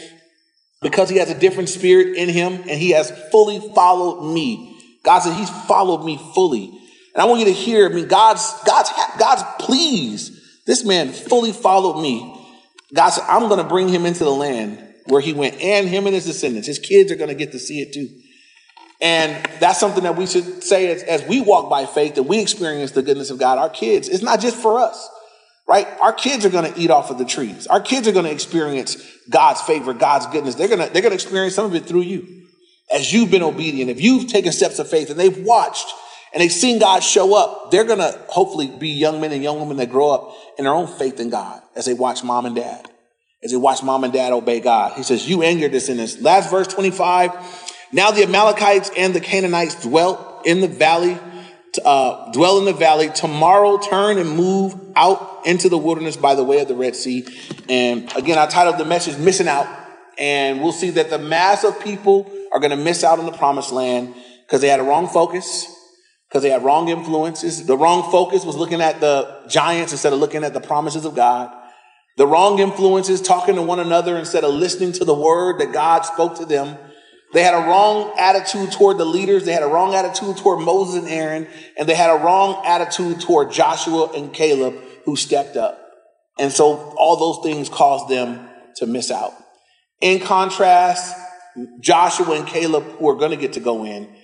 because 0.83 1.09
he 1.09 1.19
has 1.19 1.31
a 1.31 1.39
different 1.39 1.69
spirit 1.69 2.17
in 2.17 2.29
him 2.29 2.53
and 2.53 2.71
he 2.71 2.91
has 2.91 3.11
fully 3.31 3.61
followed 3.75 4.33
me. 4.33 4.73
God 5.05 5.21
said 5.21 5.35
he's 5.35 5.51
followed 5.51 6.05
me 6.05 6.19
fully. 6.35 6.73
And 7.17 7.23
I 7.23 7.25
want 7.25 7.41
you 7.41 7.47
to 7.47 7.53
hear, 7.53 7.89
I 7.89 7.93
mean, 7.95 8.09
God's, 8.09 8.47
God's, 8.67 8.91
God's 9.19 9.43
pleased. 9.59 10.39
This 10.67 10.85
man 10.85 11.13
fully 11.13 11.51
followed 11.51 12.03
me. 12.03 12.47
God 12.93 13.09
said, 13.09 13.25
I'm 13.27 13.49
going 13.49 13.57
to 13.57 13.65
bring 13.65 13.89
him 13.89 14.05
into 14.05 14.23
the 14.23 14.31
land 14.31 14.87
where 15.07 15.23
he 15.23 15.33
went 15.33 15.59
and 15.63 15.89
him 15.89 16.05
and 16.05 16.15
his 16.15 16.27
descendants. 16.27 16.69
His 16.69 16.79
kids 16.79 17.11
are 17.11 17.17
going 17.17 17.31
to 17.31 17.35
get 17.35 17.53
to 17.53 17.59
see 17.59 17.81
it 17.81 17.95
too. 17.95 18.09
And 19.01 19.43
that's 19.61 19.81
something 19.81 20.03
that 20.03 20.17
we 20.17 20.27
should 20.27 20.63
say 20.63 20.93
as, 20.93 21.03
as 21.05 21.27
we 21.27 21.41
walk 21.41 21.71
by 21.71 21.87
faith, 21.87 22.17
that 22.17 22.25
we 22.25 22.39
experience 22.39 22.91
the 22.91 23.03
goodness 23.03 23.31
of 23.31 23.39
God. 23.39 23.57
Our 23.57 23.71
kids, 23.71 24.11
it's 24.11 24.23
not 24.23 24.41
just 24.41 24.57
for 24.57 24.79
us, 24.79 25.09
right? 25.67 25.87
Our 26.03 26.13
kids 26.13 26.45
are 26.45 26.51
going 26.51 26.71
to 26.71 26.79
eat 26.79 26.91
off 26.91 27.11
of 27.11 27.17
the 27.17 27.25
trees. 27.25 27.67
Our 27.67 27.81
kids 27.81 28.07
are 28.09 28.13
going 28.13 28.27
to 28.27 28.31
experience 28.31 29.03
God's 29.31 29.63
favor, 29.63 29.95
God's 29.95 30.27
goodness. 30.27 30.55
They're 30.55 30.69
going 30.69 30.87
to, 30.87 30.93
they're 30.93 31.03
going 31.03 31.13
to 31.13 31.17
experience 31.17 31.55
some 31.55 31.65
of 31.65 31.75
it 31.75 31.87
through 31.87 32.03
you. 32.03 32.43
As 32.93 33.11
you've 33.11 33.31
been 33.31 33.43
obedient, 33.43 33.91
if 33.91 34.03
you've 34.03 34.29
taken 34.29 34.53
steps 34.53 34.79
of 34.79 34.89
faith 34.89 35.09
and 35.09 35.19
they've 35.19 35.45
watched 35.45 35.87
and 36.37 36.43
they've 36.43 36.53
seen 36.53 36.79
God 36.79 37.03
show 37.03 37.35
up, 37.35 37.71
they're 37.71 37.85
going 37.85 37.99
to 37.99 38.21
hopefully 38.29 38.67
be 38.67 38.91
young 38.91 39.23
men 39.23 39.33
and 39.33 39.43
young 39.43 39.59
women 39.59 39.79
that 39.79 39.89
grow 39.89 40.11
up 40.11 40.35
in 40.59 40.65
their 40.65 40.75
own 40.75 40.87
faith 40.87 41.19
in 41.19 41.31
God 41.31 41.63
as 41.75 41.87
they 41.87 41.95
watch 41.95 42.23
mom 42.23 42.45
and 42.45 42.55
dad, 42.55 42.91
as 43.43 43.53
they 43.53 43.57
watch 43.57 43.83
mom 43.83 44.05
and 44.05 44.13
dad 44.13 44.35
obey 44.35 44.61
God. 44.61 44.93
He 44.99 45.03
says, 45.03 45.27
you 45.27 45.43
and 45.43 45.59
your 45.59 45.71
descendants. 45.71 46.21
Last 46.21 46.51
verse 46.51 46.67
25. 46.67 47.33
Now 47.91 48.11
the 48.11 48.23
Amalekites 48.23 48.91
and 48.95 49.15
the 49.15 49.21
Canaanites 49.21 49.83
dwelt 49.83 50.47
in 50.47 50.61
the 50.61 50.69
valley, 50.69 51.19
uh, 51.83 52.31
dwell 52.33 52.59
in 52.59 52.67
the 52.67 52.75
valley. 52.75 53.09
Tomorrow 53.09 53.79
turn 53.79 54.19
and 54.19 54.29
move 54.29 54.75
out 54.95 55.41
into 55.47 55.71
the 55.71 55.79
wilderness 55.79 56.19
by 56.19 56.35
the 56.35 56.45
way 56.45 56.61
of 56.61 56.69
the 56.69 56.75
Red 56.75 56.97
Sea. 56.97 57.27
And 57.71 58.15
again, 58.15 58.37
I 58.37 58.45
titled 58.45 58.77
the 58.77 58.85
message 58.85 59.17
Missing 59.17 59.49
Out. 59.49 59.67
And 60.19 60.61
we'll 60.61 60.73
see 60.73 60.91
that 60.91 61.09
the 61.09 61.19
mass 61.19 61.65
of 61.65 61.81
people 61.81 62.31
are 62.53 62.61
going 62.61 62.73
to 62.73 62.77
miss 62.77 63.05
out 63.05 63.19
on 63.19 63.25
the 63.25 63.33
promised 63.33 63.73
land 63.73 64.15
because 64.47 64.61
they 64.61 64.69
had 64.69 64.81
a 64.81 64.85
wrong 64.85 65.09
focus, 65.09 65.67
because 66.37 66.43
they 66.43 66.51
had 66.51 66.65
wrong 66.65 66.91
influences. 66.91 67.65
The 67.65 67.79
wrong 67.79 68.11
focus 68.11 68.45
was 68.45 68.57
looking 68.57 68.83
at 68.83 69.01
the 69.01 69.41
giants 69.49 69.93
instead 69.93 70.13
of 70.13 70.19
looking 70.19 70.45
at 70.45 70.53
the 70.53 70.61
promises 70.61 71.07
of 71.07 71.15
God. 71.15 71.51
The 72.19 72.27
wrong 72.27 72.59
influences 72.59 73.23
talking 73.23 73.55
to 73.55 73.63
one 73.63 73.81
another 73.81 74.19
instead 74.19 74.45
of 74.45 74.53
listening 74.53 74.93
to 74.93 75.07
the 75.07 75.15
word 75.15 75.61
that 75.61 75.73
God 75.73 76.03
spoke 76.03 76.37
to 76.37 76.45
them. 76.45 76.77
They 77.33 77.43
had 77.43 77.55
a 77.55 77.67
wrong 77.67 78.13
attitude 78.19 78.71
toward 78.71 78.99
the 78.99 79.07
leaders. 79.07 79.47
They 79.47 79.55
had 79.55 79.63
a 79.63 79.67
wrong 79.67 79.95
attitude 79.95 80.37
toward 80.37 80.61
Moses 80.61 81.05
and 81.05 81.09
Aaron, 81.09 81.49
and 81.79 81.89
they 81.89 81.95
had 81.95 82.11
a 82.11 82.23
wrong 82.23 82.63
attitude 82.67 83.19
toward 83.23 83.51
Joshua 83.51 84.11
and 84.15 84.31
Caleb 84.31 84.75
who 85.07 85.17
stepped 85.17 85.57
up. 85.57 85.81
And 86.39 86.53
so 86.53 86.95
all 86.99 87.17
those 87.17 87.43
things 87.43 87.71
caused 87.71 88.11
them 88.11 88.47
to 88.77 88.87
miss 88.87 89.11
out. 89.11 89.33
In 90.03 90.21
contrast, 90.21 91.17
Joshua 91.81 92.37
and 92.37 92.47
Caleb, 92.47 92.85
who 92.99 93.09
are 93.09 93.17
going 93.17 93.31
to 93.31 93.39
get 93.39 93.55
to 93.55 93.61
go 93.61 93.87
in, 93.87 94.15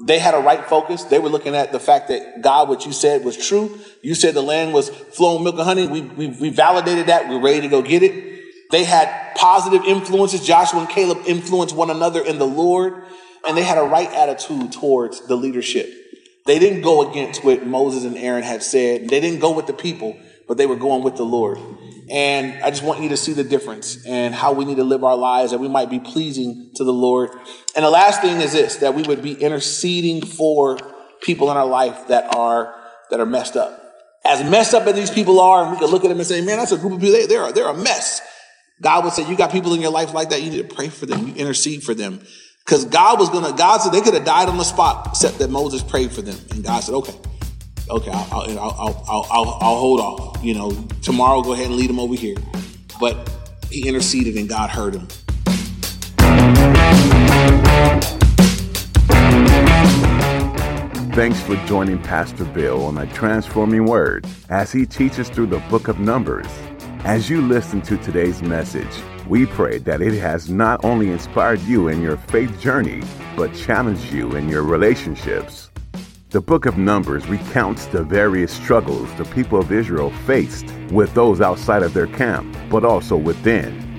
they 0.00 0.18
had 0.18 0.34
a 0.34 0.38
right 0.38 0.64
focus. 0.64 1.04
They 1.04 1.18
were 1.18 1.28
looking 1.28 1.56
at 1.56 1.72
the 1.72 1.80
fact 1.80 2.08
that 2.08 2.42
God, 2.42 2.68
what 2.68 2.86
you 2.86 2.92
said 2.92 3.24
was 3.24 3.36
true. 3.36 3.78
You 4.02 4.14
said 4.14 4.34
the 4.34 4.42
land 4.42 4.72
was 4.72 4.88
flowing 4.90 5.42
milk 5.42 5.56
and 5.56 5.64
honey. 5.64 5.86
We, 5.88 6.02
we, 6.02 6.26
we 6.28 6.50
validated 6.50 7.06
that. 7.06 7.28
We're 7.28 7.40
ready 7.40 7.62
to 7.62 7.68
go 7.68 7.82
get 7.82 8.02
it. 8.02 8.42
They 8.70 8.84
had 8.84 9.34
positive 9.34 9.84
influences. 9.84 10.46
Joshua 10.46 10.80
and 10.80 10.88
Caleb 10.88 11.22
influenced 11.26 11.74
one 11.74 11.90
another 11.90 12.24
in 12.24 12.38
the 12.38 12.46
Lord, 12.46 13.02
and 13.46 13.56
they 13.56 13.62
had 13.62 13.78
a 13.78 13.82
right 13.82 14.10
attitude 14.12 14.72
towards 14.72 15.26
the 15.26 15.36
leadership. 15.36 15.92
They 16.46 16.58
didn't 16.58 16.82
go 16.82 17.10
against 17.10 17.44
what 17.44 17.66
Moses 17.66 18.04
and 18.04 18.16
Aaron 18.16 18.42
had 18.42 18.62
said. 18.62 19.08
They 19.08 19.20
didn't 19.20 19.40
go 19.40 19.50
with 19.50 19.66
the 19.66 19.72
people, 19.72 20.18
but 20.46 20.56
they 20.56 20.66
were 20.66 20.76
going 20.76 21.02
with 21.02 21.16
the 21.16 21.24
Lord. 21.24 21.58
And 22.10 22.62
I 22.62 22.70
just 22.70 22.82
want 22.82 23.02
you 23.02 23.10
to 23.10 23.16
see 23.16 23.32
the 23.32 23.44
difference 23.44 24.04
and 24.06 24.34
how 24.34 24.52
we 24.52 24.64
need 24.64 24.76
to 24.76 24.84
live 24.84 25.04
our 25.04 25.16
lives 25.16 25.52
that 25.52 25.58
we 25.58 25.68
might 25.68 25.90
be 25.90 26.00
pleasing 26.00 26.70
to 26.76 26.84
the 26.84 26.92
Lord. 26.92 27.30
And 27.76 27.84
the 27.84 27.90
last 27.90 28.22
thing 28.22 28.40
is 28.40 28.52
this, 28.52 28.76
that 28.76 28.94
we 28.94 29.02
would 29.02 29.22
be 29.22 29.34
interceding 29.34 30.24
for 30.24 30.78
people 31.20 31.50
in 31.50 31.56
our 31.56 31.66
life 31.66 32.08
that 32.08 32.34
are, 32.34 32.74
that 33.10 33.20
are 33.20 33.26
messed 33.26 33.56
up. 33.56 33.84
As 34.24 34.48
messed 34.48 34.74
up 34.74 34.86
as 34.86 34.94
these 34.94 35.10
people 35.10 35.40
are, 35.40 35.62
and 35.62 35.72
we 35.72 35.78
can 35.78 35.88
look 35.88 36.04
at 36.04 36.08
them 36.08 36.18
and 36.18 36.26
say, 36.26 36.40
man, 36.40 36.58
that's 36.58 36.72
a 36.72 36.78
group 36.78 36.94
of 36.94 37.00
people, 37.00 37.12
they, 37.12 37.26
they're, 37.26 37.52
they're 37.52 37.68
a 37.68 37.76
mess. 37.76 38.20
God 38.80 39.04
would 39.04 39.12
say, 39.12 39.28
you 39.28 39.36
got 39.36 39.50
people 39.50 39.74
in 39.74 39.80
your 39.80 39.90
life 39.90 40.14
like 40.14 40.30
that, 40.30 40.42
you 40.42 40.50
need 40.50 40.68
to 40.68 40.74
pray 40.74 40.88
for 40.88 41.06
them, 41.06 41.28
you 41.28 41.34
intercede 41.34 41.82
for 41.82 41.94
them. 41.94 42.20
Because 42.64 42.84
God 42.84 43.18
was 43.18 43.30
gonna, 43.30 43.56
God 43.56 43.78
said 43.78 43.92
they 43.92 44.02
could 44.02 44.14
have 44.14 44.26
died 44.26 44.48
on 44.48 44.58
the 44.58 44.64
spot, 44.64 45.08
except 45.08 45.38
that 45.38 45.48
Moses 45.48 45.82
prayed 45.82 46.12
for 46.12 46.20
them. 46.20 46.38
And 46.50 46.62
God 46.62 46.80
said, 46.80 46.94
okay, 46.96 47.14
okay, 47.90 48.10
I'll, 48.10 48.28
I'll, 48.32 49.04
I'll, 49.08 49.26
I'll, 49.30 49.58
I'll 49.60 49.76
hold 49.76 50.00
off. 50.00 50.44
You 50.44 50.54
know, 50.54 50.70
tomorrow 51.02 51.42
go 51.42 51.52
ahead 51.52 51.66
and 51.66 51.76
lead 51.76 51.90
him 51.90 51.98
over 51.98 52.14
here. 52.14 52.36
But 53.00 53.30
he 53.70 53.88
interceded 53.88 54.36
and 54.36 54.48
God 54.48 54.70
heard 54.70 54.94
him. 54.94 55.08
Thanks 61.12 61.40
for 61.42 61.56
joining 61.66 62.00
Pastor 62.00 62.44
Bill 62.44 62.84
on 62.84 62.98
a 62.98 63.12
transforming 63.12 63.86
word 63.86 64.24
as 64.50 64.70
he 64.70 64.86
teaches 64.86 65.28
through 65.28 65.48
the 65.48 65.58
book 65.68 65.88
of 65.88 65.98
Numbers. 65.98 66.46
As 67.04 67.28
you 67.28 67.40
listen 67.40 67.82
to 67.82 67.96
today's 67.96 68.40
message, 68.42 69.02
we 69.26 69.44
pray 69.46 69.78
that 69.78 70.00
it 70.00 70.14
has 70.20 70.48
not 70.48 70.84
only 70.84 71.10
inspired 71.10 71.60
you 71.62 71.88
in 71.88 72.02
your 72.02 72.16
faith 72.16 72.60
journey, 72.60 73.02
but 73.36 73.52
challenged 73.54 74.12
you 74.12 74.36
in 74.36 74.48
your 74.48 74.62
relationships. 74.62 75.70
The 76.30 76.42
book 76.42 76.66
of 76.66 76.76
Numbers 76.76 77.26
recounts 77.26 77.86
the 77.86 78.02
various 78.02 78.52
struggles 78.52 79.10
the 79.14 79.24
people 79.24 79.58
of 79.58 79.72
Israel 79.72 80.10
faced 80.26 80.66
with 80.90 81.14
those 81.14 81.40
outside 81.40 81.82
of 81.82 81.94
their 81.94 82.06
camp, 82.06 82.54
but 82.68 82.84
also 82.84 83.16
within. 83.16 83.98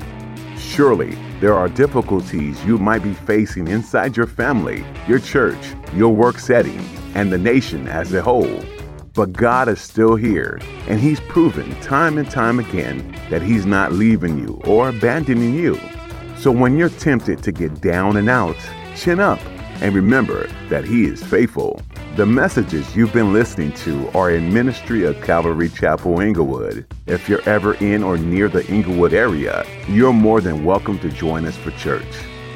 Surely, 0.55 1.17
there 1.39 1.55
are 1.55 1.67
difficulties 1.67 2.63
you 2.63 2.77
might 2.77 3.01
be 3.01 3.15
facing 3.15 3.67
inside 3.67 4.15
your 4.15 4.27
family, 4.27 4.85
your 5.07 5.17
church, 5.17 5.73
your 5.95 6.13
work 6.13 6.37
setting, 6.37 6.79
and 7.15 7.31
the 7.31 7.37
nation 7.39 7.87
as 7.87 8.13
a 8.13 8.21
whole. 8.21 8.63
But 9.15 9.33
God 9.33 9.67
is 9.67 9.81
still 9.81 10.15
here, 10.15 10.59
and 10.87 10.99
He's 10.99 11.19
proven 11.21 11.71
time 11.81 12.19
and 12.19 12.29
time 12.29 12.59
again 12.59 13.11
that 13.31 13.41
He's 13.41 13.65
not 13.65 13.93
leaving 13.93 14.37
you 14.37 14.61
or 14.65 14.89
abandoning 14.89 15.55
you. 15.55 15.79
So 16.37 16.51
when 16.51 16.77
you're 16.77 16.89
tempted 16.89 17.41
to 17.41 17.51
get 17.51 17.81
down 17.81 18.17
and 18.17 18.29
out, 18.29 18.55
chin 18.95 19.19
up 19.19 19.39
and 19.81 19.95
remember 19.95 20.47
that 20.69 20.85
He 20.85 21.05
is 21.05 21.23
faithful. 21.23 21.81
The 22.15 22.25
messages 22.25 22.95
you've 22.95 23.13
been 23.13 23.31
listening 23.31 23.71
to 23.73 24.09
are 24.17 24.31
in 24.31 24.51
ministry 24.53 25.05
of 25.05 25.21
Calvary 25.21 25.69
Chapel 25.69 26.19
Inglewood. 26.19 26.85
If 27.05 27.29
you're 27.29 27.47
ever 27.47 27.75
in 27.75 28.03
or 28.03 28.17
near 28.17 28.49
the 28.49 28.65
Inglewood 28.67 29.13
area, 29.13 29.63
you're 29.87 30.11
more 30.11 30.41
than 30.41 30.65
welcome 30.65 30.99
to 30.99 31.09
join 31.09 31.45
us 31.45 31.55
for 31.55 31.71
church. 31.71 32.03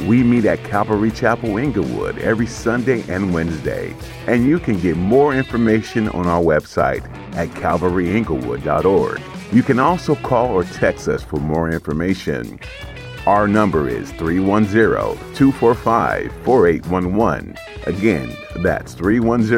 We 0.02 0.22
meet 0.24 0.46
at 0.46 0.64
Calvary 0.66 1.12
Chapel 1.12 1.58
Inglewood 1.58 2.18
every 2.18 2.48
Sunday 2.48 3.04
and 3.08 3.34
Wednesday, 3.34 3.96
and 4.28 4.46
you 4.46 4.60
can 4.60 4.80
get 4.80 4.98
more 4.98 5.34
information 5.34 6.10
on 6.10 6.28
our 6.28 6.42
website 6.42 7.04
at 7.36 7.48
calvaryinglewood.org. 7.50 9.22
You 9.54 9.64
can 9.64 9.80
also 9.80 10.16
call 10.16 10.50
or 10.50 10.64
text 10.64 11.08
us 11.08 11.24
for 11.24 11.38
more 11.38 11.70
information. 11.70 12.60
Our 13.26 13.48
number 13.48 13.88
is 13.88 14.12
310 14.12 14.74
245 15.34 16.32
4811. 16.44 17.58
Again, 17.86 18.36
that's 18.58 18.94
310 18.96 19.50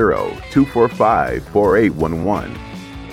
245 0.51 1.47
4811. 1.47 2.55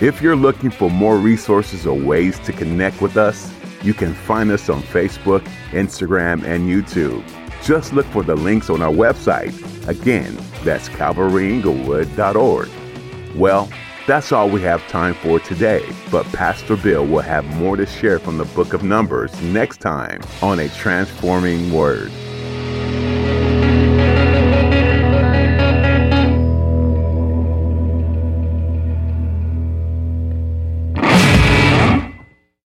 If 0.00 0.20
you're 0.20 0.36
looking 0.36 0.70
for 0.70 0.90
more 0.90 1.16
resources 1.16 1.86
or 1.86 1.98
ways 1.98 2.38
to 2.40 2.52
connect 2.52 3.00
with 3.00 3.16
us, 3.16 3.50
you 3.82 3.94
can 3.94 4.12
find 4.12 4.50
us 4.50 4.68
on 4.68 4.82
Facebook, 4.82 5.42
Instagram, 5.70 6.44
and 6.44 6.68
YouTube. 6.68 7.24
Just 7.62 7.94
look 7.94 8.06
for 8.06 8.22
the 8.22 8.36
links 8.36 8.68
on 8.68 8.82
our 8.82 8.92
website. 8.92 9.54
Again, 9.88 10.36
that's 10.64 10.90
calvaryinglewood.org. 10.90 12.68
Well, 13.36 13.70
that's 14.06 14.32
all 14.32 14.48
we 14.48 14.60
have 14.62 14.86
time 14.88 15.14
for 15.14 15.38
today, 15.40 15.84
but 16.10 16.26
Pastor 16.32 16.76
Bill 16.76 17.06
will 17.06 17.20
have 17.20 17.44
more 17.56 17.76
to 17.76 17.86
share 17.86 18.18
from 18.18 18.36
the 18.36 18.44
book 18.46 18.72
of 18.72 18.82
Numbers 18.82 19.40
next 19.42 19.80
time 19.80 20.20
on 20.42 20.58
A 20.58 20.68
Transforming 20.70 21.72
Word. 21.72 22.10